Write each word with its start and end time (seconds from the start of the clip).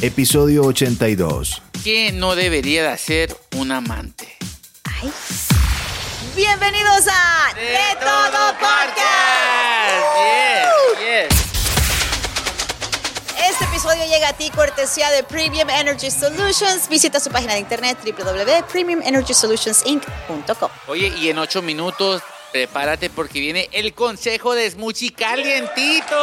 episodio 0.00 0.62
82. 0.62 1.60
¿Qué 1.82 2.12
no 2.12 2.36
debería 2.36 2.82
de 2.82 2.88
hacer 2.88 3.36
un 3.56 3.72
amante? 3.72 4.36
Ay. 4.84 5.10
Bienvenidos 6.36 7.08
a 7.10 7.52
De, 7.54 7.96
Todo 7.98 8.52
Podcast. 8.60 10.04
Yes, 10.16 10.68
yes. 11.00 11.28
Este 13.50 13.64
episodio 13.64 14.04
llega 14.06 14.28
a 14.28 14.32
ti 14.34 14.50
cortesía 14.50 15.10
de 15.10 15.24
Premium 15.24 15.68
Energy 15.68 16.12
Solutions. 16.12 16.88
Visita 16.88 17.18
su 17.18 17.28
página 17.30 17.54
de 17.54 17.60
internet 17.60 17.98
www.premiumenergysolutionsinc.com. 18.04 20.70
Oye, 20.86 21.12
y 21.20 21.28
en 21.30 21.38
ocho 21.38 21.60
minutos, 21.60 22.22
prepárate 22.52 23.10
porque 23.10 23.40
viene 23.40 23.68
el 23.72 23.94
consejo 23.94 24.54
de 24.54 24.70
Smuchi 24.70 25.10
calientito. 25.10 26.14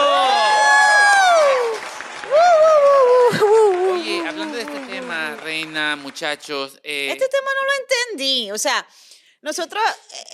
Muchachos. 5.70 6.80
eh, 6.84 7.10
Este 7.12 7.28
tema 7.28 7.50
no 7.56 7.66
lo 7.66 7.72
entendí. 7.84 8.52
O 8.52 8.58
sea, 8.58 8.88
nosotros, 9.42 9.82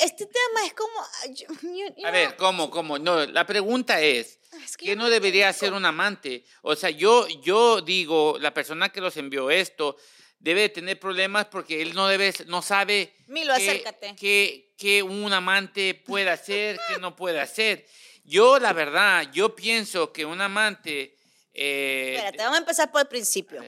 este 0.01 0.25
tema 0.25 0.65
es 0.65 0.73
como... 0.73 0.93
yo- 1.29 1.47
you- 1.61 1.93
you 1.97 2.05
A 2.05 2.09
know, 2.09 2.11
ver, 2.11 2.35
¿cómo, 2.37 2.69
cómo? 2.69 2.97
No, 2.99 3.25
la 3.25 3.45
pregunta 3.45 4.01
es, 4.01 4.39
Es 4.63 4.77
que 4.77 4.85
¿qué 4.87 4.95
no 4.95 5.09
debería 5.09 5.49
hacer 5.49 5.73
un 5.73 5.85
amante? 5.85 6.43
O 6.61 6.75
sea, 6.75 6.89
yo, 6.89 7.27
yo 7.43 7.81
digo, 7.81 8.37
la 8.39 8.53
persona 8.53 8.89
que 8.89 9.01
los 9.01 9.17
envió 9.17 9.49
esto 9.51 9.97
debe 10.39 10.61
de 10.61 10.69
tener 10.69 10.99
problemas 10.99 11.45
porque 11.47 11.81
él 11.81 11.93
no 11.93 12.07
debe, 12.07 12.33
no 12.47 12.61
sabe 12.61 13.13
Milo, 13.27 13.53
qué- 13.57 13.69
acércate. 13.69 14.15
qué, 14.19 14.73
qué 14.77 15.03
un 15.03 15.31
amante 15.33 15.93
puede 15.93 16.29
hacer, 16.29 16.79
qué 16.87 16.97
no 16.99 17.15
puede 17.15 17.39
hacer. 17.41 17.85
Yo, 18.23 18.59
la 18.59 18.71
verdad, 18.73 19.27
yo 19.33 19.55
pienso 19.55 20.11
que 20.13 20.25
un 20.25 20.39
amante... 20.41 21.17
eh, 21.53 22.13
Espérate, 22.15 22.37
vamos 22.37 22.55
a 22.55 22.59
empezar 22.59 22.91
por 22.91 23.01
el 23.01 23.07
principio. 23.07 23.61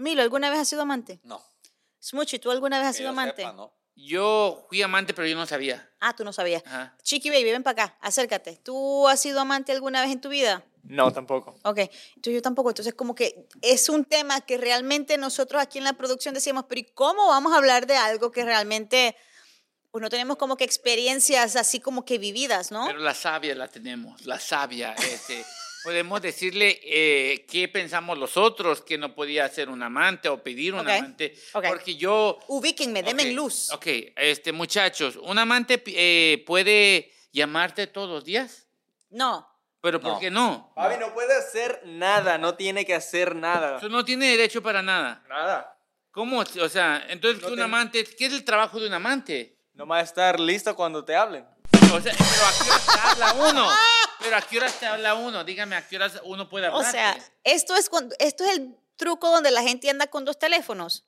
Milo, 0.00 0.22
¿alguna 0.22 0.50
vez 0.50 0.58
has 0.60 0.68
sido 0.68 0.82
amante? 0.82 1.20
No. 1.24 1.42
Smuchi, 2.02 2.38
¿tú 2.38 2.50
alguna 2.50 2.78
vez 2.78 2.88
has 2.88 2.94
que 2.94 2.98
sido 2.98 3.08
yo 3.08 3.12
amante? 3.12 3.42
sepa, 3.42 3.52
no. 3.52 3.72
yo 3.94 4.64
fui 4.68 4.80
amante, 4.82 5.12
pero 5.12 5.28
yo 5.28 5.36
no 5.36 5.44
sabía. 5.46 5.88
Ah, 6.00 6.16
tú 6.16 6.24
no 6.24 6.32
sabías. 6.32 6.62
Ajá. 6.66 6.96
Chiqui 7.02 7.28
Baby, 7.28 7.52
ven 7.52 7.62
para 7.62 7.84
acá, 7.84 7.98
acércate. 8.00 8.56
¿Tú 8.64 9.06
has 9.08 9.20
sido 9.20 9.40
amante 9.40 9.72
alguna 9.72 10.00
vez 10.00 10.10
en 10.10 10.20
tu 10.20 10.30
vida? 10.30 10.64
No, 10.82 11.12
tampoco. 11.12 11.56
Ok, 11.64 11.78
entonces 11.78 12.32
yo 12.34 12.40
tampoco. 12.40 12.70
Entonces, 12.70 12.94
como 12.94 13.14
que 13.14 13.46
es 13.60 13.90
un 13.90 14.06
tema 14.06 14.40
que 14.40 14.56
realmente 14.56 15.18
nosotros 15.18 15.60
aquí 15.60 15.76
en 15.76 15.84
la 15.84 15.92
producción 15.92 16.32
decíamos, 16.34 16.64
pero 16.66 16.80
¿y 16.80 16.84
cómo 16.84 17.28
vamos 17.28 17.52
a 17.52 17.58
hablar 17.58 17.86
de 17.86 17.96
algo 17.96 18.30
que 18.30 18.42
realmente, 18.44 19.14
pues 19.90 20.00
no 20.00 20.08
tenemos 20.08 20.38
como 20.38 20.56
que 20.56 20.64
experiencias 20.64 21.54
así 21.56 21.80
como 21.80 22.06
que 22.06 22.16
vividas, 22.16 22.70
¿no? 22.72 22.86
Pero 22.86 23.00
la 23.00 23.12
sabia 23.12 23.54
la 23.54 23.68
tenemos, 23.68 24.24
la 24.24 24.40
sabia. 24.40 24.94
Este, 24.94 25.44
podemos 25.82 26.20
decirle 26.22 26.80
eh, 26.84 27.44
qué 27.48 27.68
pensamos 27.68 28.18
los 28.18 28.36
otros, 28.36 28.80
que 28.82 28.98
no 28.98 29.14
podía 29.14 29.48
ser 29.48 29.68
un 29.68 29.82
amante 29.82 30.28
o 30.28 30.42
pedir 30.42 30.74
un 30.74 30.80
Ok, 30.80 30.88
amante. 30.88 31.34
ok. 31.52 31.64
Porque 31.68 31.96
yo... 31.96 32.38
Ubíquenme, 32.48 33.02
denme 33.02 33.24
Ok, 33.24 33.28
luz. 33.32 33.70
Ok, 33.72 33.86
este, 34.16 34.52
muchachos, 34.52 35.16
¿un 35.16 35.38
amante 35.38 35.82
eh, 35.86 36.42
puede 36.46 37.12
llamarte 37.32 37.86
todos 37.86 38.08
los 38.10 38.24
días? 38.24 38.66
No. 39.10 39.46
¿Pero 39.82 39.98
por 40.00 40.12
No. 40.12 40.20
qué 40.20 40.30
no? 40.30 40.72
Fabi 40.74 40.98
no 40.98 41.14
puede 41.14 41.34
hacer 41.36 41.80
nada, 41.86 42.36
no 42.36 42.54
tiene 42.54 42.84
que 42.84 42.94
hacer 42.94 43.34
nada. 43.34 43.78
Eso 43.78 43.88
no 43.88 44.04
tiene 44.04 44.26
derecho 44.26 44.62
para 44.62 44.82
nada. 44.82 45.24
Nada. 45.28 45.76
¿Cómo? 46.10 46.40
O 46.40 46.68
sea, 46.68 47.06
entonces 47.08 47.40
No 47.42 47.48
un 47.48 47.56
te- 47.56 47.62
amante, 47.62 48.04
¿qué 48.04 48.26
es 48.26 48.32
el 48.32 48.44
trabajo 48.44 48.78
de 48.78 48.88
un 48.88 48.92
amante? 48.94 49.56
Nomás 49.74 50.04
estar 50.04 50.38
lista 50.38 50.74
cuando 50.74 51.02
te 51.04 51.14
hablen. 51.16 51.46
O 51.94 52.00
sea, 52.00 52.12
pero 52.18 52.46
¿a 52.46 52.52
qué 52.64 52.92
te 52.92 52.98
habla 53.24 53.48
uno? 53.50 53.70
Pero 54.22 54.36
¿a 54.36 54.40
qué 54.42 54.58
horas 54.58 54.74
te 54.78 54.86
habla 54.86 55.14
uno? 55.14 55.44
Dígame, 55.44 55.76
¿a 55.76 55.86
qué 55.86 55.96
horas 55.96 56.20
uno 56.24 56.48
puede 56.48 56.68
O 56.68 56.76
hablar? 56.76 56.92
sea, 56.92 57.18
esto 57.44 57.74
es, 57.76 57.88
cuando, 57.88 58.14
esto 58.18 58.44
es 58.44 58.58
el 58.58 58.76
truco 58.96 59.30
donde 59.30 59.50
la 59.50 59.62
gente 59.62 59.88
anda 59.90 60.06
con 60.08 60.24
dos 60.24 60.38
teléfonos. 60.38 61.04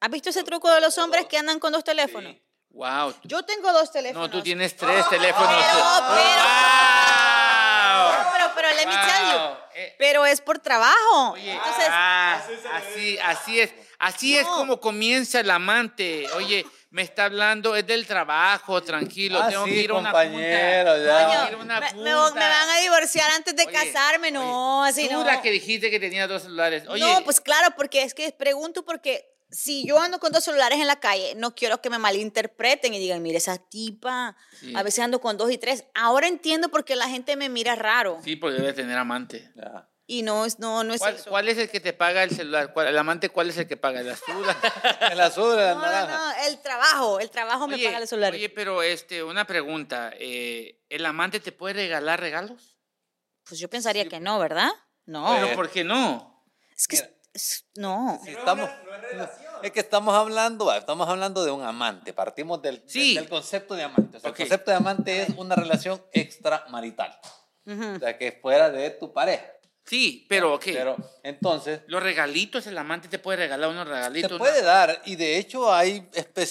¿Has 0.00 0.10
visto 0.10 0.30
ese 0.30 0.44
truco 0.44 0.70
de 0.72 0.80
los 0.80 0.96
hombres 0.98 1.26
que 1.26 1.38
andan 1.38 1.58
con 1.58 1.72
dos 1.72 1.82
teléfonos? 1.84 2.36
Wow. 2.70 3.14
Yo 3.24 3.42
tengo 3.44 3.72
dos 3.72 3.90
teléfonos. 3.90 4.28
No, 4.28 4.36
tú 4.36 4.42
tienes 4.42 4.76
tres 4.76 5.08
teléfonos. 5.08 5.48
Pero, 5.48 5.78
¡Wow! 5.78 6.16
pero, 8.32 8.50
pero, 8.54 8.68
let 8.74 8.86
me 8.86 8.94
tell 8.94 9.32
you. 9.32 9.38
Eh, 9.74 9.94
Pero 9.98 10.26
es 10.26 10.40
por 10.40 10.58
trabajo. 10.58 11.32
Oye, 11.32 11.52
Entonces, 11.52 11.86
ah, 11.90 12.42
así, 12.74 13.18
así 13.18 13.60
es. 13.60 13.72
Así 13.98 14.36
es 14.36 14.46
como 14.46 14.78
comienza 14.80 15.40
el 15.40 15.50
amante. 15.50 16.30
Oye, 16.34 16.66
me 16.90 17.02
está 17.02 17.24
hablando, 17.26 17.74
es 17.76 17.86
del 17.86 18.06
trabajo, 18.06 18.82
tranquilo. 18.82 19.40
Ah, 19.42 19.48
tengo 19.48 19.64
sí, 19.66 19.70
que 19.72 19.80
ir 19.82 19.90
a 19.90 19.94
una 19.94 20.10
compañero, 20.12 21.04
ya. 21.04 21.50
Una 21.60 21.80
me, 21.80 21.92
me- 21.94 22.14
van 22.14 22.70
a 22.70 22.80
divorciar 22.80 23.30
antes 23.32 23.54
de 23.56 23.64
Oye, 23.64 23.72
casarme. 23.72 24.30
No, 24.30 24.80
oye, 24.82 24.90
así 24.90 25.06
tú 25.08 25.14
no. 25.14 25.24
la 25.24 25.42
que 25.42 25.50
dijiste 25.50 25.90
que 25.90 26.00
tenía 26.00 26.26
dos 26.26 26.42
celulares. 26.42 26.84
Oye, 26.88 27.02
No, 27.04 27.22
pues 27.24 27.40
claro, 27.40 27.68
porque 27.76 28.02
es 28.02 28.14
que 28.14 28.30
pregunto 28.32 28.84
porque 28.84 29.26
si 29.50 29.86
yo 29.86 30.00
ando 30.00 30.18
con 30.18 30.32
dos 30.32 30.42
celulares 30.44 30.80
en 30.80 30.86
la 30.86 30.98
calle, 30.98 31.34
no 31.36 31.54
quiero 31.54 31.80
que 31.80 31.88
me 31.90 31.98
malinterpreten 31.98 32.92
y 32.94 32.98
digan, 32.98 33.22
mire, 33.22 33.38
esa 33.38 33.58
tipa, 33.58 34.36
Sí. 34.60 34.72
a 34.74 34.82
veces 34.82 35.04
ando 35.04 35.20
con 35.20 35.36
dos 35.36 35.50
y 35.50 35.58
tres. 35.58 35.84
Ahora 35.94 36.26
entiendo 36.28 36.68
por 36.68 36.84
qué 36.84 36.96
la 36.96 37.08
gente 37.08 37.36
me 37.36 37.48
mira 37.48 37.74
raro. 37.76 38.18
sí, 38.24 38.36
porque 38.36 38.56
debe 38.60 38.72
tener 38.72 38.96
amante. 38.98 39.52
Ya. 39.54 39.88
Y 40.08 40.22
no 40.22 40.44
es, 40.44 40.60
no, 40.60 40.84
no 40.84 40.94
es 40.94 41.00
¿Cuál, 41.00 41.14
eso. 41.16 41.30
cuál 41.30 41.48
es 41.48 41.58
el 41.58 41.68
que 41.68 41.80
te 41.80 41.92
paga 41.92 42.22
el 42.22 42.30
celular? 42.30 42.72
¿Cuál- 42.72 42.86
¿El 42.86 42.96
amante 42.98 43.28
cuál 43.28 43.50
es 43.50 43.58
el 43.58 43.66
que 43.66 43.76
paga? 43.76 44.00
¿El 44.00 44.10
azul? 44.10 44.46
El 45.10 45.20
azul, 45.20 45.52
el 45.58 45.68
No, 45.70 45.74
no, 45.74 45.80
naranja. 45.80 46.16
no, 46.16 46.46
el 46.46 46.58
trabajo, 46.62 47.18
el 47.20 47.30
trabajo 47.30 47.66
me 47.66 47.76
paga 47.76 47.98
el 47.98 48.06
celular. 48.06 48.32
oye, 48.32 48.48
pero 48.48 48.82
este, 48.82 49.24
una 49.24 49.44
pregunta. 49.46 50.12
eh, 50.14 50.80
¿El 50.88 51.04
amante 51.06 51.40
te 51.40 51.50
puede 51.50 51.74
regalar 51.74 52.20
regalos? 52.20 52.76
Pues 53.48 53.58
yo 53.58 53.68
pensaría 53.68 54.08
que 54.08 54.20
no, 54.20 54.38
¿verdad? 54.38 54.68
No. 55.06 55.36
¿Pero 55.40 55.54
por 55.56 55.70
qué 55.70 55.82
no? 55.82 56.44
es 56.76 56.86
que, 56.86 56.96
mira. 56.96 57.10
es- 57.34 57.64
no. 57.74 58.20
Si 58.24 58.30
estamos, 58.30 58.70
es 59.64 59.72
que 59.72 59.80
estamos 59.80 60.14
hablando, 60.14 60.66
va, 60.66 60.76
estamos 60.76 61.08
hablando 61.08 61.44
de 61.44 61.50
un 61.50 61.62
amante. 61.64 62.12
Partimos 62.12 62.62
del, 62.62 62.80
Sí. 62.86 63.14
del 63.16 63.28
concepto 63.28 63.74
de 63.74 63.82
amante. 63.82 64.18
O 64.18 64.20
sea, 64.20 64.30
Ok. 64.30 64.38
El 64.40 64.46
concepto 64.48 64.70
de 64.70 64.76
amante 64.76 65.22
es 65.22 65.28
una 65.36 65.56
relación 65.56 66.00
extramarital. 66.12 67.18
O 67.66 67.98
sea, 67.98 68.16
que 68.16 68.28
es 68.28 68.40
fuera 68.40 68.70
de 68.70 68.90
tu 68.90 69.12
pareja. 69.12 69.44
Sí, 69.86 70.26
pero 70.28 70.54
ok. 70.54 70.64
Pero 70.66 70.96
entonces, 71.22 71.80
Los 71.86 72.02
regalitos, 72.02 72.66
el 72.66 72.76
amante 72.76 73.08
te 73.08 73.18
puede 73.20 73.38
regalar 73.38 73.70
unos 73.70 73.86
regalitos. 73.86 74.28
te 74.28 74.34
una- 74.34 74.44
puede 74.44 74.62
dar, 74.62 75.00
y 75.04 75.14
de 75.16 75.38
hecho 75.38 75.72
hay, 75.72 76.08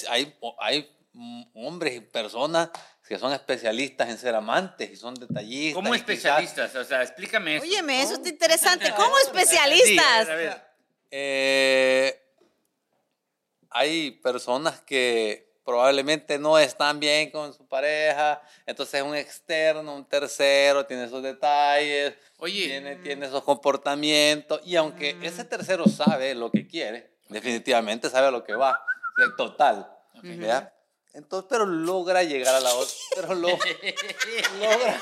hay, 0.09 0.35
hay 0.59 0.91
mm, 1.13 1.43
hombres 1.55 1.95
y 1.95 1.99
personas 1.99 2.69
que 3.07 3.19
son 3.19 3.31
especialistas 3.33 4.09
en 4.09 4.17
ser 4.17 4.33
amantes 4.35 4.89
y 4.89 4.95
son 4.95 5.13
detallistas. 5.15 5.75
¿Cómo 5.75 5.91
quizás- 5.91 5.99
especialistas? 6.01 6.75
O 6.75 6.83
sea, 6.83 7.03
explícame 7.03 7.57
eso. 7.57 7.63
Óyeme, 7.65 8.01
eso 8.01 8.13
está 8.15 8.29
interesante. 8.29 8.91
¿Cómo 8.95 9.15
Sí, 9.17 9.23
especialistas? 9.27 10.29
a 10.29 10.35
ver, 10.35 10.49
a 10.49 10.53
ver. 10.55 10.65
Eh, 11.11 12.21
hay 13.69 14.11
personas 14.11 14.79
que 14.81 15.44
probablemente 15.65 16.37
no 16.37 16.57
están 16.59 16.99
bien 16.99 17.31
con 17.31 17.53
su 17.53 17.67
pareja, 17.67 18.41
entonces 18.65 19.01
un 19.01 19.15
externo, 19.15 19.95
un 19.95 20.05
tercero, 20.05 20.85
tiene 20.85 21.05
esos 21.05 21.23
detalles, 21.23 22.13
Oye. 22.37 22.65
tiene, 22.67 22.95
tiene 22.97 23.25
esos 23.25 23.43
comportamientos, 23.43 24.61
y 24.63 24.75
aunque 24.75 25.17
ese 25.23 25.43
tercero 25.43 25.87
sabe 25.87 26.35
lo 26.35 26.51
que 26.51 26.67
quiere, 26.67 27.11
definitivamente 27.29 28.09
sabe 28.09 28.27
a 28.27 28.31
lo 28.31 28.43
que 28.43 28.53
va, 28.55 28.79
total, 29.35 29.91
¿ya? 30.23 30.71
Entonces, 31.13 31.47
pero 31.49 31.65
logra 31.65 32.23
llegar 32.23 32.53
a 32.55 32.59
la 32.59 32.73
otra, 32.73 32.93
pero 33.15 33.33
lo- 33.35 33.47
logra, 34.59 35.01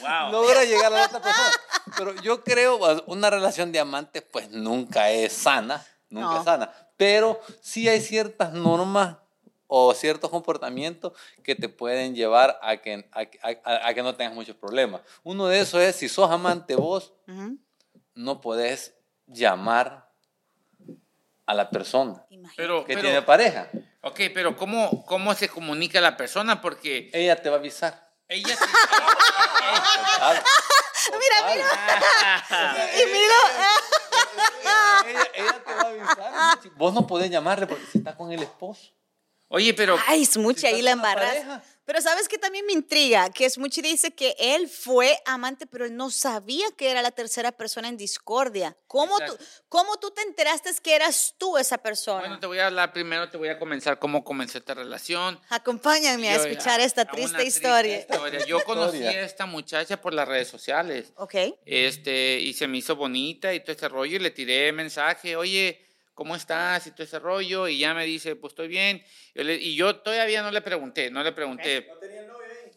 Wow. 0.00 0.32
logra 0.32 0.64
llegar 0.64 0.86
a 0.86 0.96
la 0.96 1.04
otra 1.06 1.20
persona. 1.22 1.50
Pero 1.96 2.14
yo 2.22 2.42
creo, 2.42 2.78
una 3.06 3.30
relación 3.30 3.70
de 3.70 3.78
amantes, 3.80 4.22
pues 4.22 4.50
nunca 4.50 5.10
es 5.10 5.32
sana, 5.32 5.84
nunca 6.12 6.34
No. 6.36 6.44
sana. 6.44 6.72
Pero 6.96 7.40
sí 7.60 7.88
hay 7.88 8.00
ciertas 8.00 8.52
normas 8.52 9.16
o 9.66 9.94
ciertos 9.94 10.30
comportamientos 10.30 11.12
que 11.42 11.54
te 11.54 11.68
pueden 11.68 12.14
llevar 12.14 12.58
a 12.62 12.76
que, 12.76 13.08
a, 13.12 13.20
a- 13.64 13.88
a 13.88 13.94
que 13.94 14.02
no 14.02 14.14
tengas 14.14 14.34
muchos 14.34 14.54
problemas. 14.56 15.00
Uno 15.24 15.46
de 15.48 15.60
esos 15.60 15.80
es, 15.80 15.96
si 15.96 16.08
sos 16.08 16.30
amante 16.30 16.76
vos, 16.76 17.14
no 18.14 18.40
podés 18.40 18.94
llamar 19.26 20.10
a 21.46 21.54
la 21.54 21.70
persona. 21.70 22.24
Pero, 22.56 22.84
que 22.84 22.94
pero- 22.94 23.00
tiene 23.08 23.22
pareja. 23.22 23.68
ok, 24.02 24.20
pero 24.34 24.54
¿cómo, 24.56 25.04
¿cómo 25.06 25.34
se 25.34 25.48
comunica 25.48 26.00
la 26.02 26.16
persona? 26.18 26.60
Porque 26.60 27.10
Ella 27.14 27.36
te 27.36 27.48
va 27.48 27.56
a 27.56 27.58
avisar. 27.58 28.12
ella... 28.28 28.54
Total. 30.12 30.42
Mira, 31.12 31.64
Total. 32.48 32.90
Y 32.94 33.06
miro, 33.12 33.34
ella, 35.08 35.22
ella 35.34 35.64
te 35.64 35.74
va 35.74 35.80
a 35.80 35.88
avisar. 35.88 36.72
Vos 36.76 36.94
no 36.94 37.06
podés 37.06 37.30
llamarle 37.30 37.66
porque 37.66 37.84
si 37.86 37.98
está 37.98 38.16
con 38.16 38.32
el 38.32 38.42
esposo. 38.42 38.90
Oye, 39.48 39.74
pero... 39.74 39.98
ay, 40.06 40.22
es 40.22 40.36
mucha 40.38 40.60
Si 40.62 40.66
ahí 40.66 40.82
la 40.82 40.92
embarras. 40.92 41.62
Pero 41.84 42.00
sabes 42.00 42.28
que 42.28 42.38
también 42.38 42.64
me 42.64 42.72
intriga, 42.72 43.28
que 43.30 43.44
es 43.44 43.58
mucho 43.58 43.82
dice 43.82 44.12
que 44.14 44.36
él 44.38 44.68
fue 44.68 45.18
amante, 45.26 45.66
pero 45.66 45.84
él 45.84 45.96
no 45.96 46.10
sabía 46.10 46.66
que 46.76 46.88
era 46.90 47.02
la 47.02 47.10
tercera 47.10 47.50
persona 47.52 47.88
en 47.88 47.96
discordia. 47.96 48.76
¿Cómo 48.86 49.18
tú. 49.18 49.36
¿Cómo 49.68 49.96
tú 49.98 50.10
te 50.12 50.22
enteraste 50.22 50.70
que 50.82 50.94
eras 50.94 51.34
tú 51.38 51.58
esa 51.58 51.78
persona? 51.78 52.20
Bueno, 52.20 52.38
te 52.38 52.46
voy 52.46 52.60
a 52.60 52.66
hablar 52.68 52.92
primero, 52.92 53.28
te 53.30 53.36
voy 53.36 53.48
a 53.48 53.58
comenzar 53.58 53.98
cómo 53.98 54.22
comenzó 54.22 54.58
esta 54.58 54.74
relación. 54.74 55.40
Acompáñame 55.48 56.30
a 56.30 56.36
Yo- 56.36 56.44
escuchar 56.44 56.80
a- 56.80 56.84
esta 56.84 57.02
a 57.02 57.04
una 57.04 57.12
triste 57.14 57.44
historia. 57.44 57.98
historia. 58.00 58.46
Yo 58.46 58.62
conocí 58.64 58.98
Historia. 58.98 59.20
a 59.20 59.24
esta 59.24 59.46
muchacha 59.46 60.00
por 60.00 60.14
las 60.14 60.28
redes 60.28 60.46
sociales. 60.48 61.12
Ok. 61.16 61.34
Este, 61.66 62.38
y 62.38 62.52
se 62.54 62.68
me 62.68 62.78
hizo 62.78 62.94
bonita 62.94 63.52
y 63.54 63.60
todo 63.60 63.72
ese 63.72 63.88
rollo, 63.88 64.16
y 64.16 64.20
le 64.20 64.30
tiré 64.30 64.70
mensaje, 64.72 65.34
oye, 65.36 65.84
¿cómo 66.14 66.36
estás? 66.36 66.86
Y 66.86 66.90
todo 66.92 67.04
ese 67.04 67.18
rollo, 67.18 67.68
y 67.68 67.78
ya 67.78 67.94
me 67.94 68.04
dice, 68.04 68.36
pues 68.36 68.52
estoy 68.52 68.68
bien. 68.68 69.02
Yo 69.34 69.42
le- 69.44 69.56
y 69.56 69.74
yo 69.74 69.96
todavía 69.96 70.42
no 70.42 70.50
le 70.50 70.60
pregunté, 70.60 71.10
no 71.10 71.22
le 71.22 71.32
pregunté. 71.32 71.86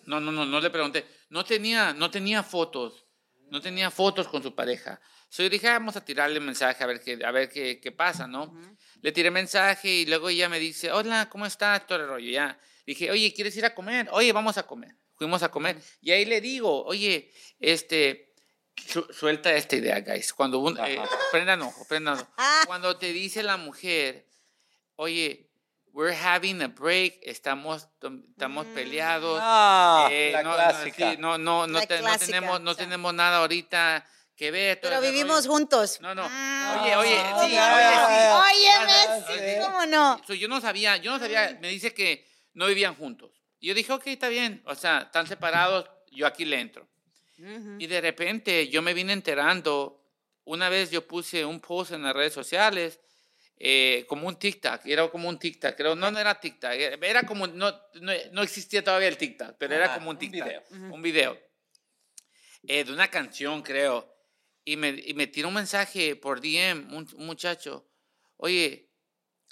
No, 0.05 0.19
no, 0.19 0.31
no, 0.31 0.45
no 0.45 0.59
le 0.59 0.69
pregunté. 0.69 1.05
No 1.29 1.43
tenía, 1.43 1.93
no 1.93 2.09
tenía 2.11 2.43
fotos, 2.43 3.05
no 3.49 3.59
tenía 3.61 3.89
fotos 3.91 4.27
con 4.27 4.41
su 4.43 4.53
pareja. 4.55 4.99
So, 5.29 5.43
yo 5.43 5.49
dije, 5.49 5.67
"Ah, 5.67 5.73
vamos 5.73 5.95
a 5.95 6.05
tirarle 6.05 6.39
mensaje 6.39 6.83
a 6.83 6.87
ver 6.87 6.99
qué, 7.01 7.19
a 7.25 7.31
ver 7.31 7.49
qué, 7.49 7.79
qué 7.81 7.91
pasa, 7.91 8.27
¿no? 8.27 8.53
Le 9.01 9.11
tiré 9.11 9.31
mensaje 9.31 9.89
y 9.89 10.05
luego 10.05 10.29
ella 10.29 10.47
me 10.49 10.59
dice, 10.59 10.91
hola, 10.91 11.27
¿cómo 11.29 11.45
estás? 11.45 11.85
Todo 11.87 11.99
el 11.99 12.07
rollo, 12.07 12.29
ya. 12.31 12.57
Dije, 12.85 13.09
oye, 13.11 13.33
¿quieres 13.33 13.55
ir 13.57 13.65
a 13.65 13.73
comer? 13.73 14.07
Oye, 14.11 14.31
vamos 14.31 14.57
a 14.57 14.63
comer. 14.63 14.95
Fuimos 15.17 15.41
a 15.43 15.49
comer. 15.49 15.77
Y 16.01 16.11
ahí 16.11 16.25
le 16.25 16.39
digo, 16.41 16.83
oye, 16.85 17.31
este, 17.59 18.33
su- 18.75 19.07
suelta 19.13 19.51
esta 19.53 19.75
idea, 19.75 19.99
guys. 20.01 20.33
Cuando 20.33 20.59
un, 20.59 20.77
eh, 20.79 21.01
prendan 21.31 21.61
ojo, 21.61 21.85
prendan 21.87 22.15
ojo. 22.19 22.27
Ah. 22.37 22.63
Cuando 22.65 22.97
te 22.97 23.11
dice 23.13 23.43
la 23.43 23.57
mujer, 23.57 24.27
oye, 24.95 25.49
we're 25.93 26.15
having 26.15 26.61
a 26.61 26.67
break, 26.67 27.19
estamos, 27.21 27.87
estamos 28.31 28.65
peleados. 28.67 29.39
Ah, 29.41 30.07
eh, 30.11 30.31
la 30.33 30.43
no, 30.43 30.57
no, 30.57 30.83
sí, 30.83 30.91
no, 31.19 31.37
no, 31.37 31.67
no, 31.67 31.79
La 31.79 31.85
te- 31.87 32.01
no 32.01 32.17
tenemos, 32.17 32.61
no 32.61 32.71
o 32.71 32.73
sea. 32.73 32.83
tenemos 32.83 33.13
nada 33.13 33.37
ahorita 33.37 34.05
que 34.35 34.51
ver. 34.51 34.79
Pero 34.81 34.99
vivimos 34.99 35.45
rollo. 35.45 35.49
juntos. 35.57 36.01
No, 36.01 36.13
no. 36.13 36.27
Ah, 36.29 36.81
Oye, 36.83 36.95
oye, 36.97 37.17
¿cómo 37.31 37.47
sí, 37.47 37.57
oye, 37.57 38.69
sí. 38.87 39.23
Sí, 39.27 39.39
sí. 39.39 39.61
¿cómo 39.61 39.85
no? 39.85 40.21
So, 40.27 40.33
yo 40.33 40.47
no 40.49 40.59
sabía, 40.59 40.97
yo 40.97 41.11
no 41.11 41.19
sabía, 41.19 41.57
me 41.61 41.69
dice 41.69 41.93
que 41.93 42.27
no 42.53 42.65
vivían 42.67 42.95
juntos. 42.95 43.31
Y 43.59 43.67
yo 43.69 43.73
dije, 43.73 43.93
ok, 43.93 44.07
está 44.07 44.27
bien, 44.27 44.61
o 44.65 44.75
sea, 44.75 45.03
están 45.03 45.27
separados, 45.27 45.89
yo 46.11 46.27
aquí 46.27 46.43
le 46.43 46.59
entro. 46.59 46.87
Y 47.37 47.87
de 47.87 48.01
repente 48.01 48.67
yo 48.69 48.81
me 48.81 48.93
vine 48.93 49.13
enterando, 49.13 50.01
una 50.45 50.69
vez 50.69 50.91
yo 50.91 51.05
puse 51.05 51.43
un 51.43 51.59
post 51.59 51.91
en 51.91 52.03
las 52.03 52.13
redes 52.15 52.33
sociales, 52.33 52.99
eh, 53.57 54.05
como 54.07 54.27
un 54.27 54.37
TikTok, 54.37 54.85
era 54.85 55.07
como 55.09 55.27
un 55.29 55.39
TikTok, 55.39 55.75
creo, 55.75 55.95
no, 55.95 56.11
no 56.11 56.19
era 56.19 56.39
TikTok, 56.39 56.71
era 56.71 57.07
era 57.07 57.23
como, 57.23 57.47
no, 57.47 57.71
no, 58.01 58.11
no 58.31 58.41
existía 58.41 58.83
todavía 58.83 59.07
el 59.07 59.17
TikTok, 59.17 59.55
pero 59.57 59.73
era 59.75 59.85
Ajá, 59.85 59.95
como 59.95 60.09
un 60.09 60.15
un 60.15 60.19
TikTok, 60.19 60.45
video. 60.47 60.63
un 60.93 61.01
video, 61.01 61.39
eh, 62.67 62.83
de 62.83 62.91
una 62.93 63.09
canción, 63.09 63.61
creo, 63.61 64.13
y 64.63 64.75
me, 64.77 64.89
y 64.89 65.13
me 65.13 65.27
tiró 65.27 65.47
un 65.49 65.53
mensaje 65.55 66.15
por 66.15 66.41
DM, 66.41 66.93
un, 66.93 67.07
un 67.15 67.25
muchacho, 67.25 67.87
oye, 68.37 68.89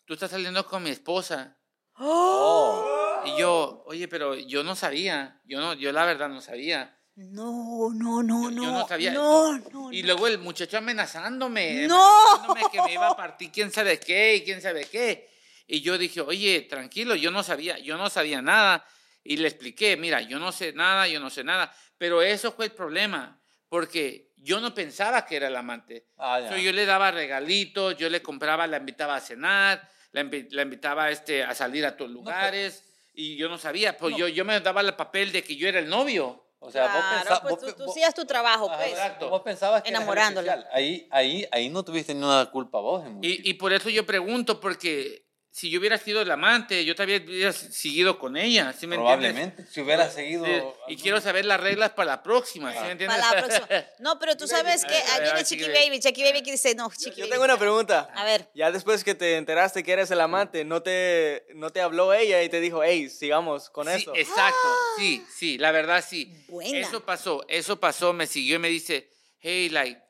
tú 0.06 0.14
estás 0.16 0.32
saliendo 0.32 0.66
con 0.66 0.84
mi 0.84 0.90
esposa, 0.90 1.58
Oh. 1.96 3.22
y 3.26 3.40
yo, 3.40 3.84
oye, 3.86 4.08
pero 4.08 4.36
yo 4.36 4.64
no 4.64 4.76
sabía, 4.76 5.40
yo 5.46 5.60
no, 5.62 5.74
yo 5.76 5.92
la 5.92 6.06
verdad 6.06 6.28
no 6.28 6.42
sabía. 6.42 7.00
No, 7.16 7.90
no, 7.94 8.24
no, 8.24 8.50
Yo- 8.50 8.52
no. 8.52 8.64
yo 8.64 8.72
no 8.72 8.88
sabía. 8.88 9.12
No, 9.14 9.58
no, 9.72 9.92
Y 9.92 10.02
no. 10.02 10.08
luego 10.08 10.28
el 10.28 10.40
muchacho 10.40 10.78
amenazándome. 10.80 11.88
¡No! 11.88 12.04
amenazándome 12.34 12.62
que 12.72 12.82
me 12.82 12.94
iba 12.94 13.08
a 13.08 13.16
partir 13.16 13.52
quién 13.52 13.72
sabe 13.72 14.00
qué 14.00 14.36
y 14.38 14.42
quién 14.44 14.62
sabe 14.62 14.86
qué. 14.86 15.30
Y 15.68 15.82
yo 15.82 15.98
dije, 15.98 16.22
oye, 16.22 16.62
tranquilo, 16.62 17.16
yo 17.16 17.30
no 17.32 17.44
sabía, 17.44 17.78
yo 17.80 17.98
no 17.98 18.10
sabía 18.10 18.42
nada. 18.42 18.86
Y 19.24 19.38
le 19.38 19.48
expliqué, 19.48 19.96
mira, 19.96 20.22
yo 20.22 20.40
no 20.40 20.52
sé 20.52 20.74
nada, 20.74 21.08
yo 21.08 21.20
no 21.20 21.30
sé 21.30 21.44
nada. 21.44 21.74
Pero 21.98 22.22
eso 22.22 22.52
fue 22.52 22.66
el 22.66 22.72
problema, 22.72 23.40
porque 23.70 24.34
yo 24.38 24.60
no 24.60 24.74
pensaba 24.74 25.26
que 25.26 25.38
era 25.38 25.48
el 25.48 25.56
amante. 25.56 26.08
Ah. 26.18 26.42
So, 26.50 26.58
yo 26.58 26.74
le 26.74 26.86
daba 26.86 27.12
regalitos, 27.12 27.96
yo 27.98 28.10
le 28.10 28.22
compraba, 28.22 28.68
la 28.68 28.78
invitaba 28.78 29.16
a 29.16 29.22
cenar, 29.22 29.88
la, 30.12 30.24
invi- 30.24 30.48
la 30.52 30.64
invitaba 30.64 31.10
este, 31.12 31.44
a 31.44 31.54
salir 31.56 31.86
a 31.86 31.96
todos 31.96 32.12
lugares. 32.12 32.84
y 33.14 33.38
yo 33.38 33.48
no 33.48 33.58
sabía, 33.60 33.96
pues 33.98 34.18
yo, 34.18 34.28
yo 34.28 34.44
me 34.44 34.60
daba 34.60 34.82
el 34.82 34.96
papel 34.96 35.32
de 35.32 35.44
que 35.44 35.56
yo 35.56 35.68
era 35.70 35.78
el 35.80 35.88
novio. 35.88 36.43
O 36.66 36.72
sea, 36.72 36.84
vos 36.84 36.92
Claro, 36.94 37.18
pensabas. 37.20 37.40
pues 37.42 37.76
tú, 37.76 37.84
tú 37.84 37.92
hacías 37.92 38.14
tu 38.14 38.26
trabajo, 38.26 38.68
pues. 38.68 38.90
exacto. 38.92 39.30
Vos 39.30 39.42
pensabas 39.42 39.84
que 39.84 39.90
Enamorándola. 39.90 40.68
Ahí, 40.72 41.08
ahí, 41.12 41.46
ahí 41.52 41.70
no 41.70 41.84
tuviste 41.84 42.14
ninguna 42.14 42.50
culpa 42.50 42.80
vos. 42.80 43.06
en 43.06 43.20
Y, 43.22 43.50
y 43.50 43.54
por 43.56 43.74
eso 43.74 43.90
yo 43.90 44.06
pregunto, 44.06 44.60
porque 44.60 45.23
si 45.56 45.70
yo 45.70 45.80
hubiera 45.80 46.00
sido 46.00 46.20
el 46.24 46.32
amante, 46.32 46.84
yo 46.84 46.96
también 46.96 47.24
hubiera 47.30 47.54
seguido 47.54 48.18
con 48.18 48.36
ella, 48.36 48.74
¿sí 48.74 48.88
me 48.88 48.96
entiendes? 48.96 48.98
Probablemente. 48.98 49.66
Si 49.72 49.82
hubieras 49.82 50.12
seguido. 50.12 50.46
Sí, 50.46 50.62
y 50.88 50.98
quiero 50.98 51.22
saber 51.22 51.46
las 51.46 51.60
reglas 51.60 51.92
para 51.92 52.08
la 52.14 52.24
próxima, 52.24 52.74
¿sí 52.74 52.80
me 52.80 52.92
entiendes? 52.94 53.20
Para 53.22 53.36
la 53.42 53.46
próxima. 53.48 53.86
No, 54.00 54.18
pero 54.18 54.36
tú 54.36 54.48
sabes 54.48 54.84
que 54.84 54.96
A 54.96 54.98
ver, 54.98 55.10
a 55.10 55.14
ahí 55.14 55.20
ver, 55.20 55.28
viene 55.34 55.44
Chiqui 55.44 55.64
Chiqui 55.66 55.72
Baby. 55.78 56.00
Chiqui 56.00 56.24
Baby 56.24 56.42
que 56.42 56.52
dice, 56.54 56.74
no, 56.74 56.90
Chiqui 56.92 57.12
Yo 57.12 57.26
Baby. 57.26 57.30
tengo 57.30 57.44
una 57.44 57.58
pregunta. 57.60 58.10
A 58.16 58.26
ver. 58.26 58.50
Ya 58.56 58.72
después 58.72 59.04
que 59.04 59.14
te 59.14 59.38
enteraste 59.38 59.84
que 59.84 59.92
eres 59.92 60.10
el 60.10 60.22
amante, 60.22 60.66
¿no 60.66 60.82
te, 60.82 61.46
no 61.54 61.70
te 61.70 61.82
habló 61.82 62.16
ella 62.16 62.42
y 62.42 62.50
te 62.50 62.60
dijo, 62.60 62.84
hey, 62.84 63.08
sigamos 63.12 63.70
con 63.70 63.86
Sí, 63.88 63.94
esto? 63.94 64.16
exacto, 64.16 64.68
sí, 64.98 65.24
sí, 65.38 65.60
la 65.60 65.72
verdad 65.72 66.04
sí. 66.04 66.34
Buena. 66.48 66.80
Eso 66.80 67.06
pasó, 67.06 67.46
eso 67.48 67.80
pasó, 67.80 68.12
me 68.12 68.26
siguió 68.26 68.56
y 68.56 68.60
me 68.60 68.70
dice, 68.70 69.08
hey, 69.40 69.70
like, 69.70 70.02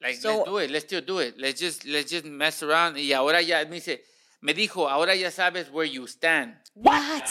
like, 0.00 0.16
So- 0.20 0.28
let's 0.38 0.44
do 0.46 0.58
it, 0.60 0.70
let's 0.70 0.84
still 0.84 1.04
do 1.04 1.20
it, 1.20 1.34
let's 1.38 1.60
just, 1.60 1.84
let's 1.84 2.10
just 2.10 2.24
mess 2.26 2.62
around. 2.62 2.96
Y 2.98 3.12
ahora 3.12 3.40
ya, 3.42 3.64
me 3.66 3.76
dice, 3.76 4.04
me 4.40 4.54
dijo, 4.54 4.88
ahora 4.88 5.14
ya 5.14 5.30
sabes 5.30 5.68
where 5.70 5.90
you 5.90 6.06
stand. 6.06 6.56
What? 6.74 7.24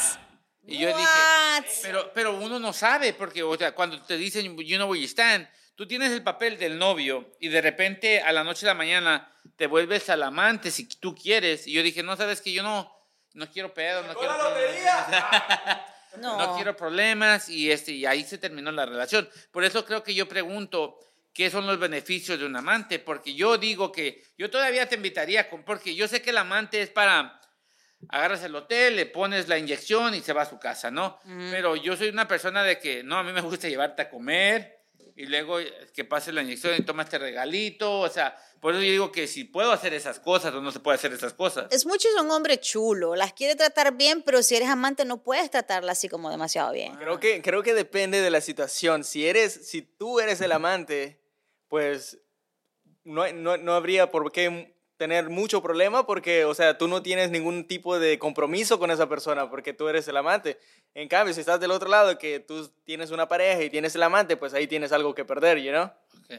Y 0.67 0.79
yo 0.79 0.89
What? 0.89 0.97
dije, 0.97 1.79
pero, 1.83 2.11
pero 2.13 2.35
uno 2.37 2.59
no 2.59 2.73
sabe, 2.73 3.13
porque, 3.13 3.43
o 3.43 3.55
sea, 3.57 3.73
cuando 3.73 4.01
te 4.01 4.17
dicen, 4.17 4.57
you 4.57 4.77
know 4.77 4.89
where 4.89 4.99
you 4.99 5.07
stand, 5.07 5.47
tú 5.75 5.87
tienes 5.87 6.11
el 6.11 6.23
papel 6.23 6.57
del 6.57 6.77
novio 6.79 7.31
y 7.39 7.49
de 7.49 7.61
repente 7.61 8.21
a 8.21 8.31
la 8.31 8.43
noche 8.43 8.61
de 8.65 8.71
la 8.71 8.73
mañana 8.73 9.31
te 9.57 9.67
vuelves 9.67 10.09
al 10.09 10.23
amante 10.23 10.71
si 10.71 10.85
tú 10.87 11.13
quieres. 11.13 11.67
Y 11.67 11.73
yo 11.73 11.83
dije, 11.83 12.01
no, 12.01 12.15
sabes 12.17 12.41
que 12.41 12.51
yo 12.51 12.63
no, 12.63 12.91
no 13.33 13.49
quiero 13.51 13.73
pedo, 13.73 14.01
no 14.03 14.15
quiero 14.15 14.35
problemas. 14.37 15.81
No. 16.17 16.37
no 16.37 16.55
quiero 16.55 16.77
problemas 16.77 17.49
y, 17.49 17.69
este, 17.69 17.91
y 17.91 18.05
ahí 18.05 18.23
se 18.23 18.37
terminó 18.37 18.71
la 18.71 18.85
relación. 18.85 19.29
Por 19.51 19.65
eso 19.65 19.83
creo 19.83 20.01
que 20.01 20.13
yo 20.13 20.29
pregunto, 20.29 20.97
¿qué 21.35 21.51
son 21.51 21.67
los 21.67 21.77
beneficios 21.77 22.39
de 22.39 22.45
un 22.45 22.55
amante? 22.55 22.97
Porque 22.97 23.35
yo 23.35 23.57
digo 23.57 23.91
que 23.91 24.23
yo 24.37 24.49
todavía 24.49 24.87
te 24.87 24.95
invitaría, 24.95 25.49
con, 25.49 25.63
porque 25.63 25.93
yo 25.93 26.07
sé 26.07 26.21
que 26.21 26.29
el 26.31 26.37
amante 26.37 26.81
es 26.81 26.89
para 26.89 27.41
agarras 28.09 28.43
el 28.43 28.55
hotel, 28.55 28.95
le 28.95 29.05
pones 29.05 29.47
la 29.47 29.57
inyección 29.57 30.15
y 30.15 30.21
se 30.21 30.31
va 30.31 30.43
a 30.43 30.49
su 30.49 30.57
casa, 30.59 30.91
¿no? 30.91 31.19
Pero 31.51 31.75
yo 31.75 31.97
soy 31.97 32.09
una 32.09 32.27
persona 32.27 32.63
de 32.63 32.79
que, 32.79 33.03
no, 33.03 33.17
a 33.17 33.23
mí 33.23 33.33
me 33.33 33.41
gusta 33.41 33.67
llevarte 33.67 34.03
a 34.03 34.09
comer 34.09 34.79
y 35.17 35.25
luego 35.25 35.57
que 35.93 36.05
pase 36.05 36.31
la 36.31 36.41
inyección 36.41 36.75
y 36.77 36.83
toma 36.83 37.03
este 37.03 37.17
regalito, 37.17 37.99
o 37.99 38.09
sea, 38.09 38.37
por 38.61 38.73
eso 38.73 38.83
yo 38.83 38.91
digo 38.91 39.11
que 39.11 39.27
si 39.27 39.43
puedo 39.43 39.71
hacer 39.71 39.93
esas 39.93 40.19
cosas 40.19 40.53
o 40.53 40.61
no 40.61 40.71
se 40.71 40.79
puede 40.79 40.95
hacer 40.95 41.11
esas 41.13 41.33
cosas. 41.33 41.67
Es 41.71 41.85
mucho 41.85 42.07
es 42.07 42.21
un 42.21 42.31
hombre 42.31 42.59
chulo, 42.59 43.15
las 43.15 43.33
quiere 43.33 43.55
tratar 43.55 43.95
bien, 43.95 44.21
pero 44.23 44.41
si 44.41 44.55
eres 44.55 44.69
amante 44.69 45.03
no 45.03 45.21
puedes 45.21 45.49
tratarla 45.51 45.93
así 45.93 46.07
como 46.07 46.29
demasiado 46.31 46.71
bien. 46.71 46.95
Creo 46.95 47.19
que, 47.19 47.41
creo 47.41 47.63
que 47.63 47.73
depende 47.73 48.21
de 48.21 48.29
la 48.29 48.41
situación. 48.41 49.03
Si, 49.03 49.27
eres, 49.27 49.67
si 49.67 49.81
tú 49.81 50.19
eres 50.19 50.41
el 50.41 50.51
amante, 50.51 51.24
pues 51.67 52.19
no, 53.03 53.31
no, 53.33 53.57
no 53.57 53.73
habría 53.75 54.11
por 54.11 54.31
qué 54.31 54.75
tener 54.97 55.29
mucho 55.29 55.61
problema 55.61 56.05
porque, 56.05 56.45
o 56.45 56.53
sea, 56.53 56.77
tú 56.77 56.87
no 56.87 57.01
tienes 57.03 57.29
ningún 57.29 57.67
tipo 57.67 57.99
de 57.99 58.17
compromiso 58.17 58.79
con 58.79 58.91
esa 58.91 59.09
persona 59.09 59.49
porque 59.49 59.73
tú 59.73 59.87
eres 59.89 60.07
el 60.07 60.15
amante. 60.17 60.57
En 60.93 61.09
cambio, 61.09 61.33
si 61.33 61.41
estás 61.41 61.59
del 61.59 61.71
otro 61.71 61.89
lado, 61.89 62.17
que 62.17 62.39
tú 62.39 62.69
tienes 62.85 63.11
una 63.11 63.27
pareja 63.27 63.61
y 63.61 63.69
tienes 63.69 63.93
el 63.95 64.03
amante, 64.03 64.37
pues 64.37 64.53
ahí 64.53 64.67
tienes 64.67 64.91
algo 64.93 65.13
que 65.13 65.25
perder, 65.25 65.57
¿you 65.59 65.71
know? 65.71 65.85
Ok. 66.21 66.33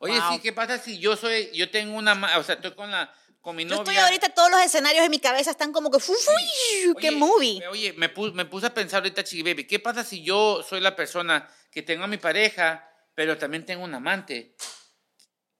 Oye, 0.00 0.18
Wow. 0.20 0.32
sí, 0.32 0.40
¿qué 0.40 0.52
pasa 0.52 0.78
si 0.78 0.98
yo 0.98 1.16
soy, 1.16 1.50
yo 1.52 1.70
tengo 1.70 1.96
una, 1.96 2.38
o 2.38 2.42
sea, 2.42 2.54
estoy 2.56 2.72
con 2.72 2.90
la, 2.90 3.12
con 3.40 3.54
mi 3.56 3.64
Yo 3.64 3.70
novia? 3.76 3.82
estoy 3.82 3.96
ahorita, 3.96 4.30
todos 4.30 4.50
los 4.50 4.60
escenarios 4.62 5.04
en 5.04 5.10
mi 5.10 5.18
cabeza 5.20 5.50
están 5.50 5.72
como 5.72 5.90
que, 5.90 5.98
¡fu, 6.00 6.12
fu, 6.14 6.30
¡qué 6.98 7.08
Oye, 7.08 7.16
movie! 7.16 7.66
Oye, 7.68 7.92
me, 7.94 8.12
pu- 8.12 8.32
me 8.32 8.44
puse 8.46 8.66
a 8.66 8.74
pensar 8.74 9.00
ahorita, 9.02 9.22
Chiqui 9.24 9.42
Baby, 9.42 9.66
¿qué 9.66 9.78
pasa 9.78 10.02
si 10.04 10.22
yo 10.22 10.62
soy 10.62 10.80
la 10.80 10.96
persona 10.96 11.48
que 11.70 11.82
tengo 11.82 12.04
a 12.04 12.06
mi 12.06 12.16
pareja, 12.18 12.90
pero 13.14 13.38
también 13.38 13.64
tengo 13.64 13.84
un 13.84 13.94
amante? 13.94 14.56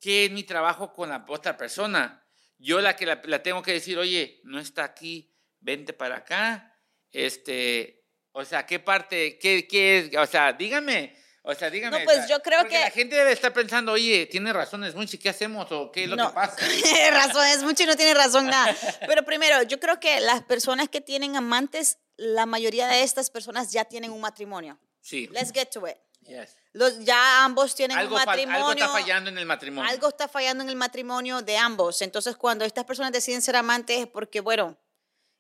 ¿Qué 0.00 0.26
es 0.26 0.30
mi 0.30 0.42
trabajo 0.44 0.92
con 0.92 1.08
la 1.08 1.24
otra 1.28 1.56
persona? 1.56 2.26
Yo 2.58 2.80
la 2.80 2.96
que 2.96 3.06
la, 3.06 3.20
la 3.24 3.42
tengo 3.42 3.62
que 3.62 3.72
decir, 3.72 3.98
oye, 3.98 4.40
no 4.44 4.60
está 4.60 4.84
aquí, 4.84 5.34
vente 5.60 5.92
para 5.92 6.16
acá. 6.16 6.78
Este, 7.10 8.04
o 8.32 8.44
sea, 8.44 8.66
¿qué 8.66 8.80
parte, 8.80 9.38
qué, 9.38 9.66
qué 9.66 9.98
es? 9.98 10.16
O 10.16 10.26
sea, 10.26 10.52
dígame. 10.52 11.16
O 11.46 11.54
sea, 11.54 11.68
dígame. 11.68 11.98
No, 11.98 12.04
pues, 12.04 12.26
yo 12.28 12.40
creo 12.40 12.60
porque 12.60 12.74
que- 12.74 12.80
La 12.80 12.90
gente 12.90 13.16
debe 13.16 13.32
estar 13.32 13.52
pensando, 13.52 13.92
oye, 13.92 14.26
tiene 14.26 14.52
razón, 14.52 14.82
es 14.84 14.94
Munchi, 14.94 15.18
¿qué 15.18 15.28
hacemos? 15.28 15.70
¿O 15.72 15.92
qué 15.92 16.04
es 16.04 16.10
lo 16.10 16.16
no, 16.16 16.28
que 16.28 16.34
pasa? 16.34 16.56
tiene 16.56 17.10
razón, 17.10 17.46
es 17.46 17.62
mucho 17.62 17.82
y 17.82 17.86
no 17.86 17.96
tiene 17.96 18.14
razón 18.14 18.46
nada. 18.46 18.74
Pero 19.06 19.24
primero, 19.24 19.62
yo 19.64 19.78
creo 19.78 20.00
que 20.00 20.20
las 20.20 20.42
personas 20.42 20.88
que 20.88 21.02
tienen 21.02 21.36
amantes, 21.36 21.98
la 22.16 22.46
mayoría 22.46 22.88
de 22.88 23.02
estas 23.02 23.30
personas 23.30 23.72
ya 23.72 23.84
tienen 23.84 24.10
un 24.10 24.22
matrimonio. 24.22 24.80
Sí. 25.00 25.28
Let's 25.32 25.52
get 25.52 25.68
to 25.70 25.86
it. 25.86 25.96
Yes. 26.26 26.56
Los, 26.72 27.04
ya 27.04 27.44
ambos 27.44 27.74
tienen 27.74 27.96
Algo, 27.98 28.16
un 28.16 28.24
matrimonio. 28.24 28.58
algo 28.58 28.72
está 28.72 28.88
fallando 28.88 29.30
en 29.30 29.38
el 29.38 29.46
matrimonio. 29.46 29.90
Algo 29.90 30.08
está 30.08 30.26
fallando 30.28 30.64
en 30.64 30.70
el 30.70 30.76
matrimonio 30.76 31.40
de 31.42 31.56
ambos. 31.56 32.02
Entonces, 32.02 32.36
cuando 32.36 32.64
estas 32.64 32.84
personas 32.84 33.12
deciden 33.12 33.42
ser 33.42 33.56
amantes 33.56 33.98
es 34.00 34.06
porque, 34.06 34.40
bueno, 34.40 34.76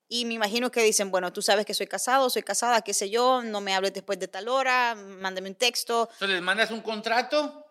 Y 0.06 0.26
me 0.26 0.34
imagino 0.34 0.70
que 0.70 0.82
dicen, 0.82 1.10
bueno, 1.10 1.32
tú 1.32 1.40
sabes 1.40 1.64
que 1.64 1.72
soy 1.72 1.86
casado, 1.86 2.28
soy 2.28 2.42
casada, 2.42 2.82
qué 2.82 2.92
sé 2.92 3.08
yo, 3.08 3.42
no 3.42 3.62
me 3.62 3.74
hables 3.74 3.94
después 3.94 4.18
de 4.18 4.28
tal 4.28 4.48
hora, 4.48 4.94
mándame 4.94 5.48
un 5.48 5.54
texto. 5.54 6.08
Entonces, 6.12 6.28
¿les 6.36 6.42
mandas 6.42 6.70
un 6.70 6.82
contrato? 6.82 7.66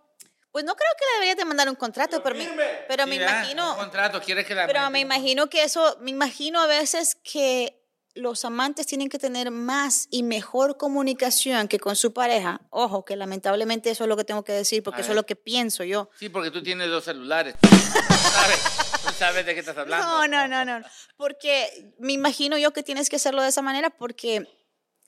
Pues 0.52 0.66
no 0.66 0.76
creo 0.76 0.90
que 0.98 1.06
le 1.06 1.14
deberías 1.14 1.38
de 1.38 1.46
mandar 1.46 1.70
un 1.70 1.76
contrato, 1.76 2.22
pero, 2.24 2.36
me, 2.36 2.46
pero 2.88 3.06
me 3.06 3.14
Sí, 3.14 3.20
¿verdad? 3.20 3.38
imagino, 3.40 3.72
Un 3.74 3.78
contrato, 3.78 4.20
¿quieres 4.20 4.46
que 4.48 4.56
la 4.56 4.66
pero 4.66 4.90
me 4.90 5.00
imagino 5.00 5.48
que 5.48 5.64
eso, 5.64 5.96
me 6.02 6.10
imagino 6.10 6.60
a 6.60 6.66
veces 6.68 7.16
que 7.24 7.83
los 8.16 8.46
amantes 8.46 8.86
tienen 8.86 9.10
que 9.10 9.18
tener 9.18 9.50
más 9.50 10.08
y 10.12 10.22
mejor 10.24 10.78
comunicación 10.78 11.68
que 11.68 11.80
con 11.80 11.96
su 11.96 12.14
pareja. 12.14 12.62
Ojo, 12.70 13.04
que 13.06 13.16
lamentablemente 13.16 13.90
eso 13.90 14.04
es 14.04 14.08
lo 14.08 14.16
que 14.16 14.24
tengo 14.24 14.44
que 14.44 14.52
decir, 14.54 14.84
porque 14.84 14.98
A 14.98 15.02
eso 15.02 15.08
es 15.12 15.16
ver. 15.16 15.24
lo 15.24 15.26
que 15.26 15.36
pienso 15.36 15.84
yo. 15.84 16.10
Sí, 16.20 16.30
porque 16.30 16.52
tú 16.52 16.62
tienes 16.62 16.90
dos 16.90 17.04
celulares. 17.06 17.56
Sabes, 17.64 18.60
tú 19.06 19.14
sabes 19.18 19.46
de 19.46 19.54
qué 19.54 19.60
estás 19.62 19.78
hablando. 19.78 20.06
No, 20.06 20.28
no, 20.28 20.48
no, 20.66 20.80
no. 20.80 20.86
Porque 21.18 21.94
me 22.00 22.14
imagino 22.14 22.58
yo 22.58 22.72
que 22.74 22.84
tienes 22.84 23.10
que 23.10 23.16
hacerlo 23.18 23.42
de 23.42 23.50
esa 23.50 23.62
manera 23.62 23.90
porque 23.90 24.48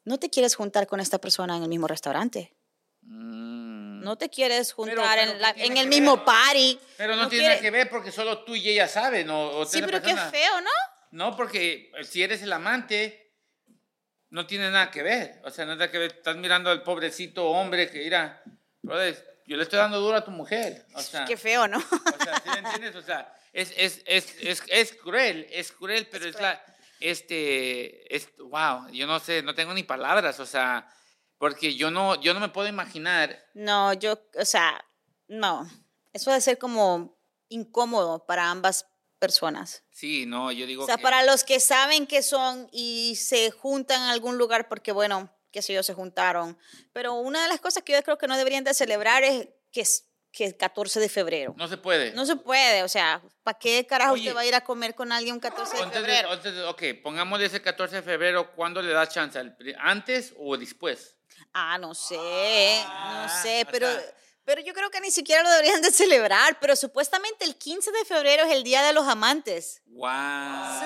no 0.04 0.18
te 0.20 0.30
quieres 0.30 0.56
juntar 0.56 0.86
con 0.88 1.00
esta 1.00 1.18
persona 1.20 1.58
en 1.58 1.64
el 1.64 1.70
mismo 1.70 1.88
restaurante. 1.88 2.56
Mm. 3.02 4.02
No 4.04 4.18
te 4.18 4.30
quieres 4.30 4.74
juntar 4.74 4.96
pero 5.18 5.32
en, 5.32 5.42
la- 5.42 5.54
¿qué 5.54 5.66
en 5.66 5.78
el 5.78 5.90
ver? 5.90 6.00
mismo 6.00 6.24
party. 6.24 6.80
Pero 6.98 7.16
no, 7.16 7.28
tiene 7.28 7.46
quiere- 7.48 7.62
que 7.62 7.72
ver 7.72 7.90
porque 7.90 8.12
solo 8.12 8.44
tú 8.44 8.56
y 8.56 8.70
ella 8.70 8.88
saben. 8.88 9.30
O, 9.30 9.58
o 9.60 9.66
Sí, 9.66 9.80
pero 9.82 10.00
qué 10.02 10.10
persona. 10.14 10.30
feo, 10.30 10.62
¿no? 10.62 10.70
No, 11.12 11.36
porque 11.36 11.92
si 12.04 12.24
eres 12.24 12.42
el 12.42 12.54
amante, 12.54 13.34
no 14.30 14.46
tiene 14.46 14.70
nada 14.70 14.92
que 14.92 15.04
ver. 15.04 15.42
O 15.44 15.50
sea, 15.50 15.66
no 15.66 15.78
tiene 15.78 15.92
que 15.92 15.98
ver. 16.00 16.12
Estás 16.12 16.36
mirando 16.36 16.70
al 16.70 16.84
pobrecito 16.84 17.46
hombre 17.46 17.90
que 17.90 18.04
irá. 18.04 18.44
Brother, 18.82 19.42
yo 19.46 19.58
le 19.58 19.64
estoy 19.64 19.80
dando 19.80 20.00
duro 20.00 20.18
a 20.18 20.26
tu 20.26 20.32
mujer. 20.32 20.86
O 20.94 21.02
sea, 21.02 21.26
Qué 21.26 21.38
feo, 21.38 21.68
¿no? 21.68 21.78
o 21.78 22.24
sea, 22.24 22.42
¿sí 22.44 22.50
entiendes? 22.58 22.96
O 22.96 23.02
sea, 23.02 23.34
es, 23.54 23.74
es, 23.78 24.02
es, 24.06 24.36
es, 24.42 24.64
es 24.68 24.94
cruel, 24.94 25.48
es 25.52 25.72
cruel, 25.72 26.08
pero 26.12 26.26
es, 26.26 26.40
la. 26.40 26.62
Este. 27.00 28.14
Es, 28.14 28.30
wow, 28.38 28.90
yo 28.92 29.08
no 29.08 29.20
sé, 29.20 29.42
no 29.42 29.56
tengo 29.56 29.74
ni 29.74 29.84
palabras. 29.84 30.40
O 30.40 30.46
sea, 30.46 30.90
porque 31.38 31.76
yo 31.76 31.92
no, 31.92 32.20
yo 32.22 32.34
no 32.34 32.40
me 32.40 32.50
puedo 32.50 32.68
imaginar. 32.68 33.42
No, 33.54 33.94
yo, 33.94 34.20
o 34.38 34.46
sea, 34.46 34.84
no. 35.28 35.70
Eso 36.12 36.32
debe 36.32 36.42
ser 36.42 36.58
como 36.58 37.18
incómodo 37.50 38.26
para 38.26 38.50
ambas 38.50 38.88
personas. 39.20 39.84
Sí, 39.92 40.26
no, 40.26 40.52
yo 40.52 40.66
digo. 40.66 40.84
O 40.84 40.86
sea, 40.86 40.98
que- 40.98 41.04
para 41.04 41.24
los 41.24 41.44
que 41.44 41.60
saben 41.60 42.08
que 42.08 42.22
son 42.22 42.68
y 42.72 43.16
se 43.16 43.52
juntan 43.52 44.04
en 44.04 44.10
algún 44.10 44.38
lugar 44.38 44.68
porque, 44.68 44.92
bueno, 44.92 45.30
qué 45.52 45.62
sé 45.62 45.74
yo, 45.74 45.84
se 45.84 45.94
juntaron. 45.94 46.58
Pero 46.94 47.14
una 47.14 47.42
de 47.44 47.50
las 47.50 47.60
cosas 47.62 47.84
que 47.84 47.94
yo 47.94 48.04
creo 48.04 48.18
que 48.18 48.28
no 48.28 48.38
deberían 48.38 48.64
de 48.64 48.74
celebrar 48.74 49.24
es 49.24 49.48
que 49.72 49.82
es 49.82 50.06
que 50.32 50.44
es 50.44 50.54
14 50.56 51.00
de 51.00 51.08
febrero. 51.08 51.54
No 51.58 51.70
se 51.70 51.78
puede. 51.78 52.12
No 52.12 52.26
se 52.26 52.36
puede, 52.36 52.84
o 52.84 52.90
sea, 52.90 53.22
¿para 53.42 53.58
qué 53.58 53.86
carajo 53.88 54.16
Oye. 54.16 54.24
usted 54.24 54.36
va 54.36 54.42
a 54.42 54.46
ir 54.46 54.54
a 54.54 54.66
comer 54.66 54.94
con 54.94 55.14
alguien 55.14 55.36
un 55.36 55.40
14 55.40 55.78
de 55.78 55.90
febrero? 55.90 56.34
entonces, 56.34 56.62
ok, 56.66 56.84
pongámosle 57.02 57.46
ese 57.46 57.62
14 57.62 57.96
de 57.96 58.02
febrero, 58.02 58.52
¿cuándo 58.54 58.82
le 58.82 58.92
das 58.92 59.08
chance? 59.14 59.40
¿El 59.40 59.56
¿Antes 59.80 60.34
o 60.38 60.58
después? 60.58 61.16
Ah, 61.54 61.78
no 61.78 61.96
sé, 61.96 62.18
no 62.86 63.30
sé, 63.42 63.66
pero, 63.72 63.88
sea- 63.90 64.14
pero 64.46 64.62
yo 64.62 64.74
creo 64.74 64.90
que 64.92 65.02
ni 65.02 65.12
siquiera 65.12 65.44
lo 65.44 65.50
deberían 65.50 65.82
de 65.82 65.92
celebrar, 65.92 66.58
pero 66.62 66.76
supuestamente 66.76 67.44
el 67.46 67.56
15 67.56 67.92
de 67.92 68.06
febrero 68.06 68.44
es 68.44 68.52
el 68.52 68.64
Día 68.64 68.82
de 68.84 68.94
los 68.94 69.08
Amantes. 69.08 69.82
¡Wow! 69.88 70.10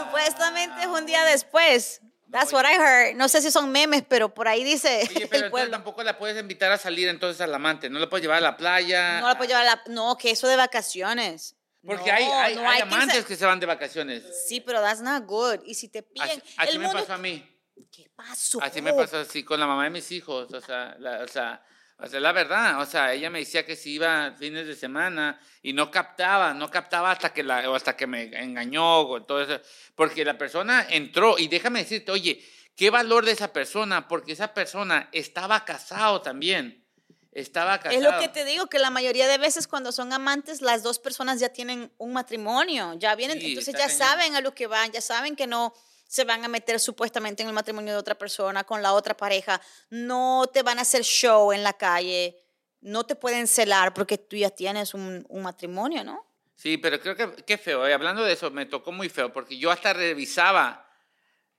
Supuestamente 0.05 0.81
es 0.81 0.87
un 0.87 1.05
día 1.05 1.23
después. 1.25 2.01
That's 2.31 2.53
what 2.53 2.63
I 2.65 2.75
heard. 2.75 3.15
No 3.15 3.27
sé 3.27 3.41
si 3.41 3.49
son 3.49 3.71
memes, 3.71 4.03
pero 4.07 4.31
por 4.33 4.47
ahí 4.47 4.63
dice 4.63 5.01
Oye, 5.15 5.27
pero 5.27 5.45
el 5.45 5.51
pueblo. 5.51 5.71
tampoco 5.71 6.03
la 6.03 6.17
puedes 6.17 6.39
invitar 6.39 6.71
a 6.71 6.77
salir 6.77 7.07
entonces 7.07 7.41
al 7.41 7.53
amante, 7.53 7.89
no 7.89 7.97
la 7.99 8.07
puedes 8.07 8.21
llevar 8.23 8.37
a 8.37 8.41
la 8.41 8.55
playa. 8.55 9.19
No 9.19 9.27
la 9.27 9.35
puedo 9.37 9.47
llevar 9.49 9.63
a 9.63 9.75
la... 9.75 9.81
No, 9.87 10.15
que 10.15 10.29
eso 10.31 10.47
de 10.47 10.55
vacaciones. 10.55 11.55
Porque 11.83 12.11
No, 12.11 12.15
hay, 12.17 12.23
hay, 12.25 12.55
no 12.55 12.69
hay 12.69 12.77
que 12.77 12.83
amantes 12.83 13.15
ser- 13.15 13.25
que 13.25 13.35
se 13.35 13.45
van 13.47 13.59
de 13.59 13.65
vacaciones. 13.65 14.23
Sí, 14.47 14.61
pero 14.61 14.79
that's 14.81 15.01
not 15.01 15.25
good. 15.25 15.61
Y 15.65 15.73
si 15.73 15.87
te 15.87 16.03
pillan... 16.03 16.29
Así, 16.29 16.41
así 16.57 16.69
el 16.73 16.79
me 16.79 16.85
mundo- 16.85 16.99
pasó 17.01 17.13
a 17.13 17.17
mí. 17.17 17.43
¿Qué 17.91 18.11
pasó? 18.15 18.61
Así 18.61 18.81
me 18.81 18.93
pasó 18.93 19.17
así 19.17 19.43
con 19.43 19.59
la 19.59 19.65
mamá 19.65 19.85
de 19.85 19.89
mis 19.89 20.11
hijos. 20.11 20.53
O 20.53 20.61
sea, 20.61 20.95
la, 20.99 21.23
o 21.23 21.27
sea, 21.27 21.63
o 22.01 22.07
sea, 22.07 22.19
la 22.19 22.31
verdad. 22.31 22.81
O 22.81 22.85
sea, 22.85 23.13
ella 23.13 23.29
me 23.29 23.39
decía 23.39 23.65
que 23.65 23.75
si 23.75 23.93
iba 23.93 24.33
fines 24.37 24.67
de 24.67 24.75
semana 24.75 25.39
y 25.61 25.73
no 25.73 25.91
captaba, 25.91 26.53
no 26.53 26.71
captaba 26.71 27.11
hasta 27.11 27.33
que, 27.33 27.43
la, 27.43 27.59
hasta 27.75 27.97
que 27.97 28.07
me 28.07 28.23
engañó 28.41 29.01
o 29.01 29.23
todo 29.23 29.41
eso. 29.41 29.61
Porque 29.95 30.23
la 30.23 30.37
persona 30.37 30.87
entró 30.89 31.37
y 31.37 31.47
déjame 31.47 31.79
decirte, 31.79 32.11
oye, 32.11 32.43
¿qué 32.75 32.89
valor 32.89 33.25
de 33.25 33.31
esa 33.31 33.51
persona? 33.51 34.07
Porque 34.07 34.31
esa 34.31 34.53
persona 34.53 35.09
estaba 35.11 35.65
casado 35.65 36.21
también. 36.21 36.85
Estaba 37.33 37.77
casado. 37.77 37.95
Es 37.95 38.01
lo 38.01 38.17
que 38.19 38.29
te 38.29 38.45
digo, 38.45 38.67
que 38.67 38.79
la 38.79 38.89
mayoría 38.89 39.27
de 39.27 39.37
veces 39.37 39.67
cuando 39.67 39.91
son 39.91 40.13
amantes, 40.13 40.61
las 40.61 40.83
dos 40.83 40.99
personas 40.99 41.39
ya 41.39 41.49
tienen 41.49 41.91
un 41.97 42.13
matrimonio, 42.13 42.93
ya 42.95 43.13
vienen, 43.15 43.39
Sí, 43.39 43.49
entonces 43.49 43.75
ya 43.77 43.89
saben 43.89 44.35
a 44.35 44.41
lo 44.41 44.55
que 44.55 44.67
van, 44.67 44.91
ya 44.91 45.01
saben 45.01 45.35
que 45.35 45.47
no 45.47 45.73
se 46.09 46.23
van 46.23 46.43
a 46.43 46.47
meter 46.47 46.79
supuestamente 46.79 47.43
en 47.43 47.49
el 47.49 47.53
matrimonio 47.53 47.93
de 47.93 47.99
otra 47.99 48.15
persona, 48.17 48.63
con 48.63 48.81
la 48.81 48.93
otra 48.93 49.15
pareja, 49.15 49.61
no 49.91 50.49
te 50.51 50.63
van 50.63 50.79
a 50.79 50.81
hacer 50.81 51.03
show 51.03 51.51
en 51.53 51.61
la 51.63 51.73
calle, 51.73 52.35
no 52.81 53.05
te 53.05 53.15
pueden 53.15 53.47
celar 53.47 53.93
porque 53.93 54.17
tú 54.17 54.35
ya 54.35 54.49
tienes 54.49 54.95
un, 54.95 55.23
un 55.29 55.43
matrimonio, 55.43 56.03
¿no? 56.03 56.25
Sí, 56.55 56.77
pero 56.79 56.99
creo 56.99 57.15
que 57.15 57.43
qué 57.45 57.59
feo. 57.59 57.85
eh, 57.85 57.93
Hablando 57.93 58.23
de 58.23 58.33
eso, 58.33 58.49
me 58.49 58.65
tocó 58.65 58.91
muy 58.91 59.07
feo 59.07 59.31
porque 59.31 59.59
yo 59.59 59.69
hasta 59.69 59.93
revisaba 59.93 60.83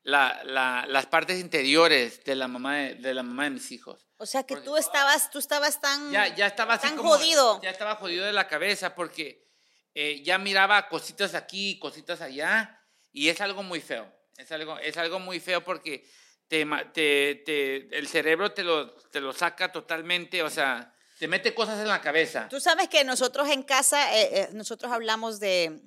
la, 0.02 0.42
la- 0.44 0.84
las 0.88 1.06
partes 1.06 1.38
interiores 1.40 2.24
de 2.24 2.34
la 2.34 2.48
mamá 2.48 2.76
de, 2.76 2.94
de 2.96 3.14
la 3.14 3.22
mamá 3.22 3.44
de 3.44 3.50
mis 3.50 3.70
hijos. 3.70 4.08
O 4.16 4.26
sea 4.26 4.42
que 4.42 4.54
Porque- 4.54 4.68
tú 4.68 4.76
estabas, 4.76 5.30
tú 5.30 5.38
estabas 5.38 5.80
tan, 5.80 6.10
Ya, 6.10 6.34
ya 6.34 6.46
estaba 6.48 6.76
tan 6.78 6.96
como- 6.96 7.10
jodido. 7.10 7.60
Ya 7.62 7.70
estaba 7.70 7.94
jodido 7.96 8.26
de 8.26 8.32
la 8.32 8.48
cabeza 8.48 8.94
porque 8.96 9.46
eh, 9.94 10.22
ya 10.24 10.38
miraba 10.38 10.88
cositas 10.88 11.34
aquí, 11.34 11.78
cositas 11.78 12.20
allá 12.20 12.82
y 13.12 13.28
es 13.28 13.40
algo 13.40 13.62
muy 13.62 13.80
feo. 13.80 14.10
Es 14.40 14.50
algo, 14.52 14.78
es 14.78 14.96
algo 14.96 15.18
muy 15.18 15.38
feo 15.40 15.62
porque 15.62 16.08
te, 16.48 16.64
ma- 16.64 16.92
te, 16.92 17.42
te- 17.46 17.96
el 17.96 18.08
cerebro 18.08 18.52
te 18.52 18.62
lo, 18.62 18.90
te 19.10 19.20
lo 19.20 19.32
saca 19.32 19.70
totalmente, 19.70 20.42
o 20.42 20.50
sea, 20.50 20.94
te 21.18 21.28
mete 21.28 21.54
cosas 21.54 21.78
en 21.80 21.88
la 21.88 22.00
cabeza. 22.00 22.48
Tú 22.48 22.60
sabes 22.60 22.88
que 22.88 23.04
nosotros 23.04 23.48
en 23.50 23.62
casa, 23.62 24.16
eh, 24.16 24.28
eh, 24.32 24.48
nosotros 24.52 24.90
hablamos 24.92 25.38
de 25.40 25.80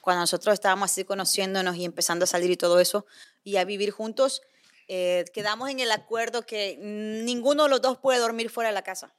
cuando 0.00 0.20
nosotros 0.20 0.54
estábamos 0.54 0.90
así 0.92 1.04
conociéndonos 1.04 1.74
y 1.76 1.84
empezando 1.84 2.22
a 2.24 2.26
salir 2.28 2.50
y 2.50 2.56
todo 2.56 2.78
eso, 2.78 3.06
y 3.42 3.56
a 3.56 3.64
vivir 3.64 3.90
juntos, 3.90 4.40
eh, 4.88 5.24
quedamos 5.34 5.68
en 5.68 5.80
el 5.80 5.90
acuerdo 5.90 6.46
que 6.46 6.76
ninguno 6.78 7.64
de 7.64 7.70
los 7.70 7.82
dos 7.82 7.98
puede 7.98 8.20
dormir 8.20 8.50
fuera 8.50 8.68
de 8.70 8.74
la 8.74 8.82
casa. 8.82 9.16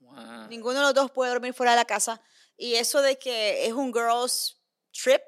Wow. 0.00 0.48
Ninguno 0.48 0.78
de 0.78 0.84
los 0.86 0.94
dos 0.94 1.10
puede 1.10 1.30
dormir 1.30 1.52
fuera 1.52 1.72
de 1.72 1.76
la 1.76 1.84
casa. 1.84 2.22
Y 2.56 2.76
eso 2.76 3.02
de 3.02 3.18
que 3.18 3.66
es 3.66 3.72
un 3.74 3.92
girls 3.92 4.56
trip, 4.92 5.22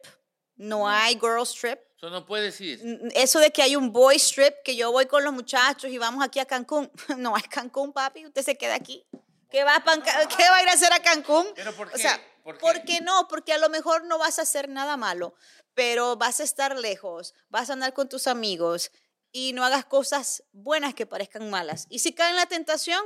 no 0.56 0.88
hay 0.88 1.14
girls 1.20 1.52
trip. 1.54 1.78
Eso 2.00 2.09
no 2.09 2.25
puedes 2.25 2.59
ir. 2.62 2.80
Eso 3.14 3.40
de 3.40 3.50
que 3.50 3.61
hay 3.61 3.76
un 3.76 3.92
boys 3.92 4.33
trip, 4.33 4.54
que 4.64 4.75
yo 4.75 4.90
voy 4.90 5.04
con 5.04 5.23
los 5.23 5.35
muchachos 5.35 5.90
y 5.90 5.99
vamos 5.99 6.25
aquí 6.25 6.38
a 6.38 6.47
Cancún. 6.47 6.90
No 7.19 7.37
hay 7.37 7.42
Cancún, 7.42 7.92
papi, 7.92 8.25
usted 8.25 8.42
se 8.42 8.57
queda 8.57 8.75
aquí. 8.75 9.04
¿Qué 9.50 9.64
va, 9.64 9.76
a 9.76 9.83
¿Qué 9.83 10.45
va 10.49 10.57
a 10.57 10.62
ir 10.62 10.69
a 10.71 10.73
hacer 10.73 10.90
a 10.95 11.00
Cancún? 11.02 11.47
¿Pero 11.54 11.75
por 11.76 11.88
O 11.88 11.90
qué? 11.90 11.99
sea, 11.99 12.19
¿Por 12.42 12.54
qué? 12.57 12.61
¿por 12.62 12.85
qué 12.85 13.00
no? 13.02 13.28
Porque 13.28 13.52
a 13.52 13.59
lo 13.59 13.69
mejor 13.69 14.04
no 14.07 14.16
vas 14.16 14.38
a 14.38 14.42
hacer 14.42 14.71
nada 14.71 14.97
malo, 14.97 15.35
pero 15.75 16.16
vas 16.16 16.40
a 16.40 16.45
estar 16.45 16.78
lejos, 16.78 17.35
vas 17.50 17.69
a 17.69 17.75
andar 17.75 17.92
con 17.92 18.09
tus 18.09 18.26
amigos 18.28 18.90
y 19.30 19.52
no 19.52 19.62
hagas 19.62 19.85
cosas 19.85 20.42
buenas 20.52 20.95
que 20.95 21.04
parezcan 21.04 21.50
malas. 21.50 21.87
Y 21.90 21.99
si 21.99 22.14
cae 22.14 22.30
en 22.30 22.37
la 22.37 22.47
tentación, 22.47 23.04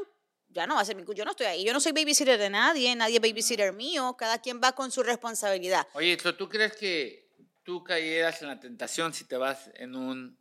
ya 0.50 0.68
no 0.68 0.76
va 0.76 0.82
a 0.82 0.84
ser 0.84 0.94
mi 0.94 1.02
cu- 1.02 1.14
Yo 1.14 1.24
no 1.24 1.32
estoy 1.32 1.46
ahí. 1.46 1.64
Yo 1.64 1.72
no 1.72 1.80
soy 1.80 1.90
babysitter 1.90 2.38
de 2.38 2.48
nadie, 2.48 2.94
nadie 2.94 3.16
es 3.16 3.20
babysitter 3.22 3.72
mío. 3.72 4.14
Cada 4.16 4.38
quien 4.40 4.60
va 4.62 4.70
con 4.70 4.92
su 4.92 5.02
responsabilidad. 5.02 5.88
Oye, 5.94 6.16
¿so 6.22 6.36
¿tú 6.36 6.48
crees 6.48 6.76
que 6.76 7.23
tú 7.64 7.82
cayeras 7.82 8.40
en 8.42 8.48
la 8.48 8.60
tentación 8.60 9.12
si 9.12 9.24
te 9.24 9.36
vas 9.36 9.70
en 9.74 9.96
un 9.96 10.38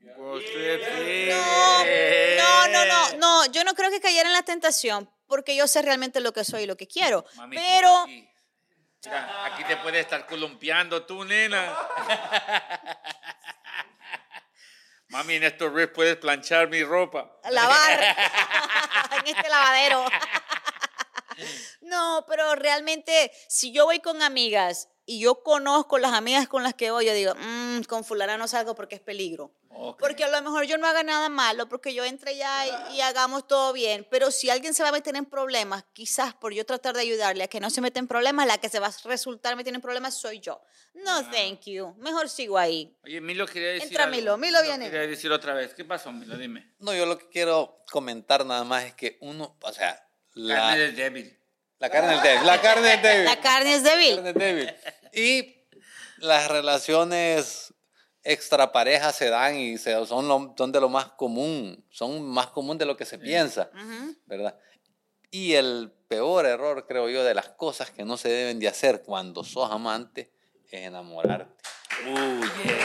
trip? 0.00 0.82
No, 1.30 2.68
no, 2.68 2.68
no, 2.68 2.84
no, 2.86 3.16
no. 3.18 3.46
Yo 3.52 3.62
no 3.64 3.74
creo 3.74 3.90
que 3.90 4.00
cayera 4.00 4.28
en 4.28 4.32
la 4.32 4.42
tentación 4.42 5.08
porque 5.26 5.54
yo 5.54 5.68
sé 5.68 5.82
realmente 5.82 6.20
lo 6.20 6.32
que 6.32 6.44
soy 6.44 6.62
y 6.62 6.66
lo 6.66 6.76
que 6.76 6.88
quiero. 6.88 7.24
Mami, 7.36 7.56
pero 7.56 8.02
Aquí, 8.02 8.28
mira, 9.04 9.46
aquí 9.46 9.64
te 9.64 9.76
puedes 9.78 10.00
estar 10.00 10.26
columpiando 10.26 11.04
tú, 11.04 11.24
nena. 11.24 11.76
Mami, 15.08 15.34
en 15.34 15.44
estos 15.44 15.72
riffs 15.72 15.92
puedes 15.94 16.16
planchar 16.16 16.68
mi 16.68 16.82
ropa. 16.82 17.38
lavar 17.50 18.02
en 19.18 19.26
este 19.26 19.48
lavadero. 19.48 20.06
no, 21.82 22.24
pero 22.26 22.54
realmente, 22.54 23.30
si 23.48 23.72
yo 23.72 23.84
voy 23.84 24.00
con 24.00 24.22
amigas 24.22 24.88
y 25.04 25.20
yo 25.20 25.42
conozco 25.42 25.98
las 25.98 26.12
amigas 26.12 26.46
con 26.48 26.62
las 26.62 26.74
que 26.74 26.90
voy, 26.90 27.06
yo 27.06 27.12
digo, 27.14 27.34
"Mm, 27.34 27.82
con 27.88 28.04
fulana 28.04 28.36
no 28.38 28.46
salgo 28.46 28.74
porque 28.74 28.94
es 28.94 29.00
peligro. 29.00 29.52
Ok. 29.74 29.98
Porque 30.00 30.22
a 30.24 30.28
lo 30.28 30.40
mejor 30.42 30.64
yo 30.64 30.78
no 30.78 30.86
haga 30.86 31.02
nada 31.02 31.28
malo, 31.28 31.68
porque 31.68 31.92
yo 31.94 32.04
entre 32.04 32.36
ya 32.36 32.90
y, 32.90 32.96
y 32.96 33.00
hagamos 33.00 33.46
todo 33.48 33.72
bien. 33.72 34.06
Pero 34.10 34.30
si 34.30 34.50
alguien 34.50 34.74
se 34.74 34.82
va 34.82 34.90
a 34.90 34.92
meter 34.92 35.16
en 35.16 35.24
problemas, 35.24 35.84
quizás 35.92 36.34
por 36.34 36.52
yo 36.52 36.64
tratar 36.66 36.94
de 36.94 37.00
ayudarle 37.00 37.42
a 37.44 37.48
que 37.48 37.58
no 37.58 37.70
se 37.70 37.80
meta 37.80 37.98
en 37.98 38.06
problemas, 38.06 38.46
la 38.46 38.58
que 38.58 38.68
se 38.68 38.78
va 38.80 38.88
a 38.88 38.94
resultar 39.04 39.56
metiendo 39.56 39.78
en 39.78 39.82
problemas 39.82 40.14
soy 40.14 40.40
yo. 40.40 40.60
No, 40.94 41.22
thank 41.30 41.62
you. 41.64 41.94
Mejor 41.98 42.28
sigo 42.28 42.58
ahí. 42.58 42.94
Oye, 43.04 43.20
Milo 43.20 43.46
quería 43.46 43.68
decir 43.70 43.88
Entra, 43.88 44.04
algo. 44.04 44.14
Milo, 44.16 44.36
Milo 44.36 44.62
viene. 44.62 44.90
quería 44.90 45.06
decir 45.06 45.32
otra 45.32 45.54
vez. 45.54 45.72
¿Qué 45.74 45.84
pasó, 45.84 46.12
Milo? 46.12 46.36
Dime. 46.36 46.74
No, 46.78 46.94
yo 46.94 47.06
lo 47.06 47.18
que 47.18 47.28
quiero 47.30 47.82
comentar 47.90 48.44
nada 48.44 48.64
más 48.64 48.84
es 48.84 48.94
que 48.94 49.16
uno, 49.22 49.56
o 49.62 49.72
sea, 49.72 50.06
la, 50.34 50.76
débil. 50.76 51.38
La 51.82 51.90
carne 51.90 52.14
es 52.14 52.22
débil. 52.22 52.46
La 52.46 52.60
carne 52.60 52.94
es 52.94 53.02
débil. 53.02 53.24
La 53.24 53.40
carne 53.40 53.74
es 53.74 53.82
débil. 53.82 54.14
carne 54.14 54.28
es 54.30 54.34
débil. 54.36 54.74
Y 55.12 55.56
las 56.18 56.48
relaciones 56.48 57.74
extra 58.22 58.70
parejas 58.70 59.16
se 59.16 59.28
dan 59.30 59.56
y 59.56 59.78
se, 59.78 60.06
son, 60.06 60.28
lo- 60.28 60.54
son 60.56 60.70
de 60.70 60.80
lo 60.80 60.88
más 60.88 61.06
común, 61.06 61.84
son 61.90 62.22
más 62.22 62.46
común 62.46 62.78
de 62.78 62.86
lo 62.86 62.96
que 62.96 63.04
se 63.04 63.18
piensa, 63.18 63.68
¿verdad? 64.26 64.56
Y 65.32 65.54
el 65.54 65.92
peor 66.08 66.46
error, 66.46 66.86
creo 66.86 67.08
yo, 67.08 67.24
de 67.24 67.34
las 67.34 67.48
cosas 67.48 67.90
que 67.90 68.04
no 68.04 68.16
se 68.16 68.28
deben 68.28 68.60
de 68.60 68.68
hacer 68.68 69.02
cuando 69.02 69.42
sos 69.42 69.70
amante 69.72 70.30
es 70.70 70.82
enamorarte. 70.86 71.50
Uy, 72.06 72.14
yeah. 72.64 72.76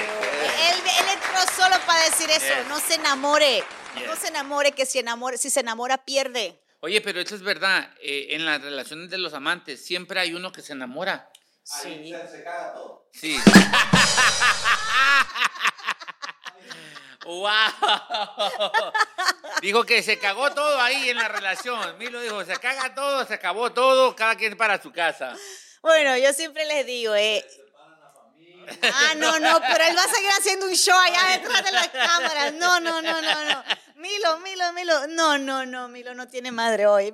Él, 0.70 0.78
él 0.80 1.06
entró 1.14 1.54
solo 1.56 1.76
para 1.86 2.04
decir 2.06 2.30
eso, 2.32 2.46
Yes. 2.46 2.68
no 2.68 2.80
se 2.80 2.96
enamore. 2.96 3.64
No 3.96 4.14
Yes. 4.14 4.20
se 4.20 4.28
enamore, 4.30 4.72
que 4.72 4.86
si, 4.86 4.98
enamore, 5.00 5.38
si 5.38 5.50
se 5.50 5.60
enamora 5.60 5.98
pierde. 6.04 6.60
Oye, 6.80 7.02
pero 7.02 7.20
eso 7.20 7.36
es 7.36 7.42
verdad. 7.42 7.92
eh, 8.02 8.28
en 8.32 8.46
las 8.46 8.62
relaciones 8.62 9.10
de 9.10 9.18
los 9.18 9.34
amantes 9.34 9.84
siempre 9.84 10.20
hay 10.20 10.34
uno 10.34 10.52
que 10.52 10.62
se 10.62 10.74
enamora. 10.74 11.30
Sí. 11.64 12.12
caga 12.44 12.74
todo. 12.74 13.10
Sí. 13.12 13.38
¡Wow! 17.26 17.52
Dijo 19.62 19.84
que 19.84 20.02
se 20.02 20.18
cagó 20.18 20.54
todo 20.54 20.80
ahí 20.80 21.10
en 21.10 21.18
la 21.18 21.28
relación. 21.28 21.98
Milo 21.98 22.22
dijo, 22.22 22.46
se 22.46 22.56
caga 22.58 22.96
todo, 22.96 23.26
se 23.26 23.34
acabó 23.34 23.74
todo, 23.74 24.16
cada 24.16 24.36
quien 24.36 24.56
para 24.56 24.82
su 24.82 24.94
casa. 24.94 25.36
Bueno, 25.82 26.16
yo 26.18 26.32
siempre 26.32 26.66
les 26.66 26.86
digo, 26.86 27.14
eh. 27.16 27.46
Ah, 28.84 29.14
no, 29.18 29.40
no, 29.40 29.60
pero 29.60 29.84
él 29.84 29.98
va 29.98 30.04
a 30.04 30.14
seguir 30.14 30.30
haciendo 30.32 30.68
un 30.68 30.76
show 30.76 30.98
allá 30.98 31.38
detrás 31.38 31.64
de 31.66 31.72
las 31.72 31.90
cámaras. 31.90 32.54
No, 32.54 32.80
no, 32.80 33.02
no, 33.02 33.22
no, 33.22 33.46
no. 33.46 33.64
Milo, 33.98 34.40
Milo, 34.44 34.74
Milo. 34.74 35.08
No, 35.08 35.38
no, 35.40 35.66
no, 35.66 35.88
Milo 35.88 36.14
no 36.14 36.28
tiene 36.28 36.52
madre 36.52 36.86
hoy. 36.86 37.12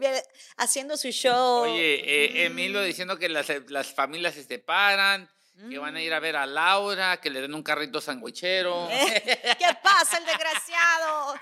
Haciendo 0.57 0.97
su 0.97 1.09
show. 1.09 1.63
Oye, 1.63 2.01
eh, 2.03 2.45
Emilio 2.45 2.81
diciendo 2.81 3.17
que 3.17 3.29
las, 3.29 3.47
las 3.69 3.93
familias 3.93 4.33
se 4.33 4.43
separan, 4.43 5.29
que 5.69 5.77
van 5.77 5.95
a 5.95 6.01
ir 6.01 6.13
a 6.13 6.19
ver 6.19 6.35
a 6.35 6.45
Laura, 6.45 7.21
que 7.21 7.29
le 7.29 7.39
den 7.39 7.53
un 7.53 7.63
carrito 7.63 8.01
sandwichero. 8.01 8.89
¿Qué 8.89 9.77
pasa, 9.81 10.17
el 10.17 10.25
desgraciado? 10.25 11.35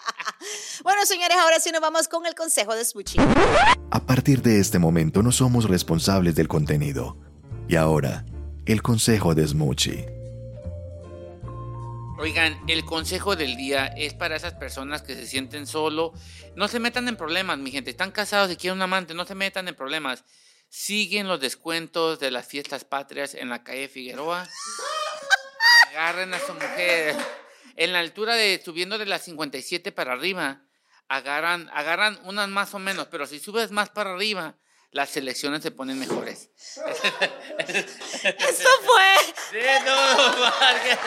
bueno, 0.82 1.06
señores, 1.06 1.38
ahora 1.38 1.58
sí 1.58 1.70
nos 1.72 1.80
vamos 1.80 2.06
con 2.06 2.26
el 2.26 2.34
consejo 2.34 2.74
de 2.74 2.84
Smoochie. 2.84 3.20
A 3.90 4.00
partir 4.00 4.42
de 4.42 4.60
este 4.60 4.78
momento 4.78 5.22
no 5.22 5.32
somos 5.32 5.64
responsables 5.64 6.34
del 6.34 6.48
contenido. 6.48 7.16
Y 7.66 7.76
ahora, 7.76 8.26
el 8.66 8.82
consejo 8.82 9.34
de 9.34 9.46
Smoochie. 9.46 10.15
Oigan, 12.18 12.58
el 12.66 12.86
consejo 12.86 13.36
del 13.36 13.56
día 13.56 13.86
es 13.88 14.14
para 14.14 14.36
esas 14.36 14.54
personas 14.54 15.02
que 15.02 15.14
se 15.14 15.26
sienten 15.26 15.66
solo. 15.66 16.14
No 16.54 16.66
se 16.66 16.80
metan 16.80 17.08
en 17.08 17.16
problemas, 17.16 17.58
mi 17.58 17.70
gente. 17.70 17.90
Están 17.90 18.10
casados 18.10 18.50
y 18.50 18.56
quieren 18.56 18.78
un 18.78 18.82
amante, 18.82 19.12
no 19.12 19.26
se 19.26 19.34
metan 19.34 19.68
en 19.68 19.74
problemas. 19.74 20.24
Siguen 20.70 21.28
los 21.28 21.40
descuentos 21.40 22.18
de 22.18 22.30
las 22.30 22.46
fiestas 22.46 22.84
patrias 22.86 23.34
en 23.34 23.50
la 23.50 23.62
calle 23.62 23.88
Figueroa. 23.88 24.48
Agarren 25.88 26.32
a 26.32 26.38
su 26.38 26.54
mujer. 26.54 27.14
En 27.76 27.92
la 27.92 27.98
altura 27.98 28.34
de, 28.34 28.62
subiendo 28.64 28.96
de 28.96 29.04
las 29.04 29.22
57 29.24 29.92
para 29.92 30.14
arriba, 30.14 30.62
agarran, 31.08 31.68
agarran 31.74 32.18
unas 32.24 32.48
más 32.48 32.72
o 32.72 32.78
menos, 32.78 33.08
pero 33.08 33.26
si 33.26 33.38
subes 33.38 33.70
más 33.70 33.90
para 33.90 34.14
arriba, 34.14 34.56
las 34.92 35.10
selecciones 35.10 35.62
se 35.62 35.70
ponen 35.70 35.98
mejores. 35.98 36.50
Eso 37.66 38.68
fue. 38.84 39.60
Todo, 39.84 40.40
Márquez. 40.40 40.98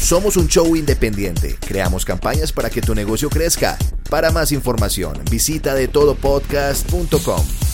Somos 0.00 0.36
un 0.38 0.48
show 0.48 0.74
independiente. 0.74 1.58
Creamos 1.60 2.04
campañas 2.04 2.50
para 2.52 2.70
que 2.70 2.80
tu 2.80 2.94
negocio 2.94 3.28
crezca. 3.28 3.76
Para 4.08 4.30
más 4.30 4.52
información, 4.52 5.22
visita 5.30 5.74
de 5.74 5.86
todopodcast.com. 5.86 7.67